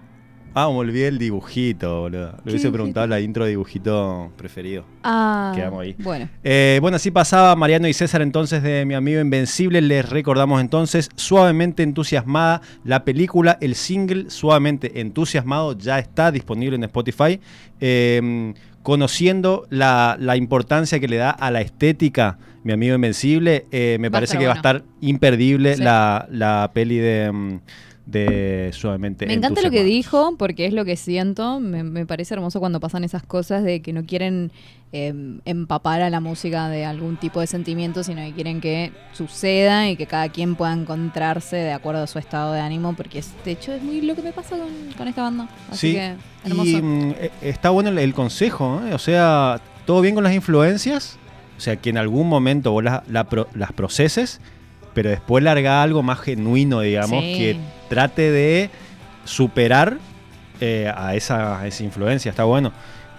Ah, 0.55 0.67
me 0.69 0.75
olvidé 0.77 1.07
el 1.07 1.17
dibujito, 1.17 2.01
boludo. 2.01 2.33
Le 2.45 2.51
hubiese 2.51 2.69
preguntado 2.69 3.07
la 3.07 3.19
intro 3.19 3.43
de 3.43 3.51
dibujito 3.51 4.31
preferido. 4.37 4.85
Ah, 5.03 5.51
Quedamos 5.55 5.81
ahí. 5.81 5.95
Bueno, 5.97 6.29
Eh, 6.43 6.77
bueno, 6.81 6.97
así 6.97 7.09
pasaba 7.09 7.55
Mariano 7.55 7.87
y 7.87 7.93
César 7.93 8.21
entonces 8.21 8.61
de 8.61 8.85
Mi 8.85 8.93
Amigo 8.93 9.19
Invencible. 9.19 9.81
Les 9.81 10.07
recordamos 10.07 10.61
entonces 10.61 11.09
Suavemente 11.15 11.81
Entusiasmada, 11.81 12.61
la 12.83 13.03
película, 13.03 13.57
el 13.61 13.73
single 13.73 14.29
Suavemente 14.29 15.01
Entusiasmado 15.01 15.75
ya 15.77 15.97
está 15.97 16.31
disponible 16.31 16.75
en 16.75 16.83
Spotify. 16.83 17.39
Eh, 17.79 18.53
conociendo 18.83 19.65
la, 19.69 20.17
la 20.19 20.35
importancia 20.35 20.99
que 20.99 21.07
le 21.07 21.15
da 21.17 21.31
a 21.31 21.49
la 21.51 21.61
estética 21.61 22.37
Mi 22.63 22.73
Amigo 22.73 22.93
Invencible, 22.95 23.65
eh, 23.71 23.97
me 23.99 24.09
Va 24.09 24.13
parece 24.17 24.37
que 24.37 24.45
va 24.45 24.53
a 24.53 24.55
estar 24.57 24.83
imperdible 25.01 25.75
Sí. 25.77 25.81
la, 25.83 26.27
la 26.29 26.69
peli 26.73 26.97
de, 26.97 27.31
mm, 27.31 27.59
de 28.05 28.69
Suavemente 28.73 29.25
me 29.25 29.33
encanta 29.33 29.61
lo 29.61 29.71
que 29.71 29.83
dijo 29.83 30.35
porque 30.37 30.65
es 30.65 30.73
lo 30.73 30.83
que 30.83 30.97
siento. 30.97 31.59
Me, 31.59 31.83
me 31.83 32.05
parece 32.05 32.33
hermoso 32.33 32.59
cuando 32.59 32.79
pasan 32.79 33.03
esas 33.03 33.23
cosas 33.23 33.63
de 33.63 33.81
que 33.81 33.93
no 33.93 34.03
quieren 34.05 34.51
eh, 34.91 35.13
empapar 35.45 36.01
a 36.01 36.09
la 36.09 36.19
música 36.19 36.67
de 36.69 36.83
algún 36.85 37.15
tipo 37.17 37.39
de 37.39 37.47
sentimiento, 37.47 38.03
sino 38.03 38.21
que 38.21 38.33
quieren 38.33 38.59
que 38.61 38.91
suceda 39.13 39.89
y 39.89 39.95
que 39.95 40.05
cada 40.05 40.29
quien 40.29 40.55
pueda 40.55 40.73
encontrarse 40.73 41.55
de 41.55 41.71
acuerdo 41.71 42.03
a 42.03 42.07
su 42.07 42.19
estado 42.19 42.51
de 42.53 42.59
ánimo, 42.59 42.93
porque 42.93 43.19
es- 43.19 43.33
de 43.45 43.51
hecho 43.51 43.73
es 43.73 43.81
muy 43.81 44.01
lo 44.01 44.15
que 44.15 44.21
me 44.21 44.33
pasa 44.33 44.57
con, 44.57 44.69
con 44.97 45.07
esta 45.07 45.21
banda. 45.23 45.47
Así 45.71 45.87
Sí, 45.87 45.93
que 45.93 46.13
hermoso. 46.45 46.69
Y 46.69 46.81
mm, 46.81 47.11
eh, 47.17 47.31
está 47.41 47.69
bueno 47.69 47.89
el, 47.89 47.97
el 47.99 48.13
consejo, 48.13 48.81
¿eh? 48.85 48.93
o 48.93 48.99
sea, 48.99 49.61
todo 49.85 50.01
bien 50.01 50.13
con 50.13 50.23
las 50.25 50.33
influencias, 50.35 51.17
o 51.57 51.61
sea, 51.61 51.77
que 51.77 51.89
en 51.89 51.97
algún 51.97 52.27
momento 52.27 52.71
vos 52.73 52.83
la- 52.83 53.03
la 53.09 53.23
pro- 53.29 53.47
las 53.55 53.71
proceses, 53.71 54.41
pero 54.93 55.09
después 55.09 55.43
larga 55.43 55.81
algo 55.81 56.03
más 56.03 56.19
genuino, 56.19 56.81
digamos, 56.81 57.23
Sí. 57.23 57.33
que 57.37 57.57
trate 57.93 58.31
de 58.31 58.69
superar 59.23 59.97
eh, 60.59 60.91
a, 60.95 61.13
esa, 61.15 61.59
a 61.59 61.67
esa 61.67 61.83
influencia, 61.83 62.29
está 62.31 62.43
bueno. 62.43 62.71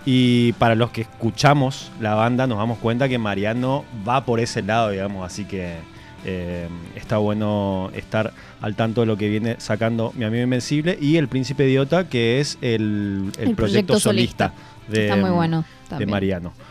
Y 0.05 0.53
para 0.55 0.75
los 0.75 0.91
que 0.91 1.03
escuchamos 1.03 1.93
la 2.01 2.15
banda 2.15 2.47
nos 2.47 2.59
damos 2.59 2.79
cuenta 2.79 3.09
que 3.09 3.19
Mariano 3.19 3.85
va 4.07 4.25
por 4.25 4.41
ese 4.41 4.63
lado, 4.63 4.91
digamos, 4.91 5.25
así 5.25 5.45
que 5.45 5.77
eh, 6.27 6.69
está 6.97 7.19
bueno 7.19 7.91
estar 7.95 8.33
al 8.61 8.75
tanto 8.75 9.03
de 9.03 9.07
lo 9.07 9.17
que 9.17 9.29
viene 9.29 9.57
sacando 9.59 10.13
Mi 10.17 10.25
Amigo 10.25 10.43
Invencible 10.43 10.99
y 11.01 11.17
El 11.19 11.29
Príncipe 11.29 11.67
Idiota, 11.69 12.09
que 12.09 12.41
es 12.41 12.59
el, 12.61 13.31
el 13.39 13.49
El 13.51 13.55
proyecto, 13.55 13.57
proyecto 13.57 14.01
solista, 14.01 14.49
solista. 14.49 14.93
de, 14.93 15.05
Está 15.05 15.17
muy 15.17 15.31
bueno 15.31 15.61
de 15.63 15.89
también. 15.89 16.11
Mariano. 16.11 16.53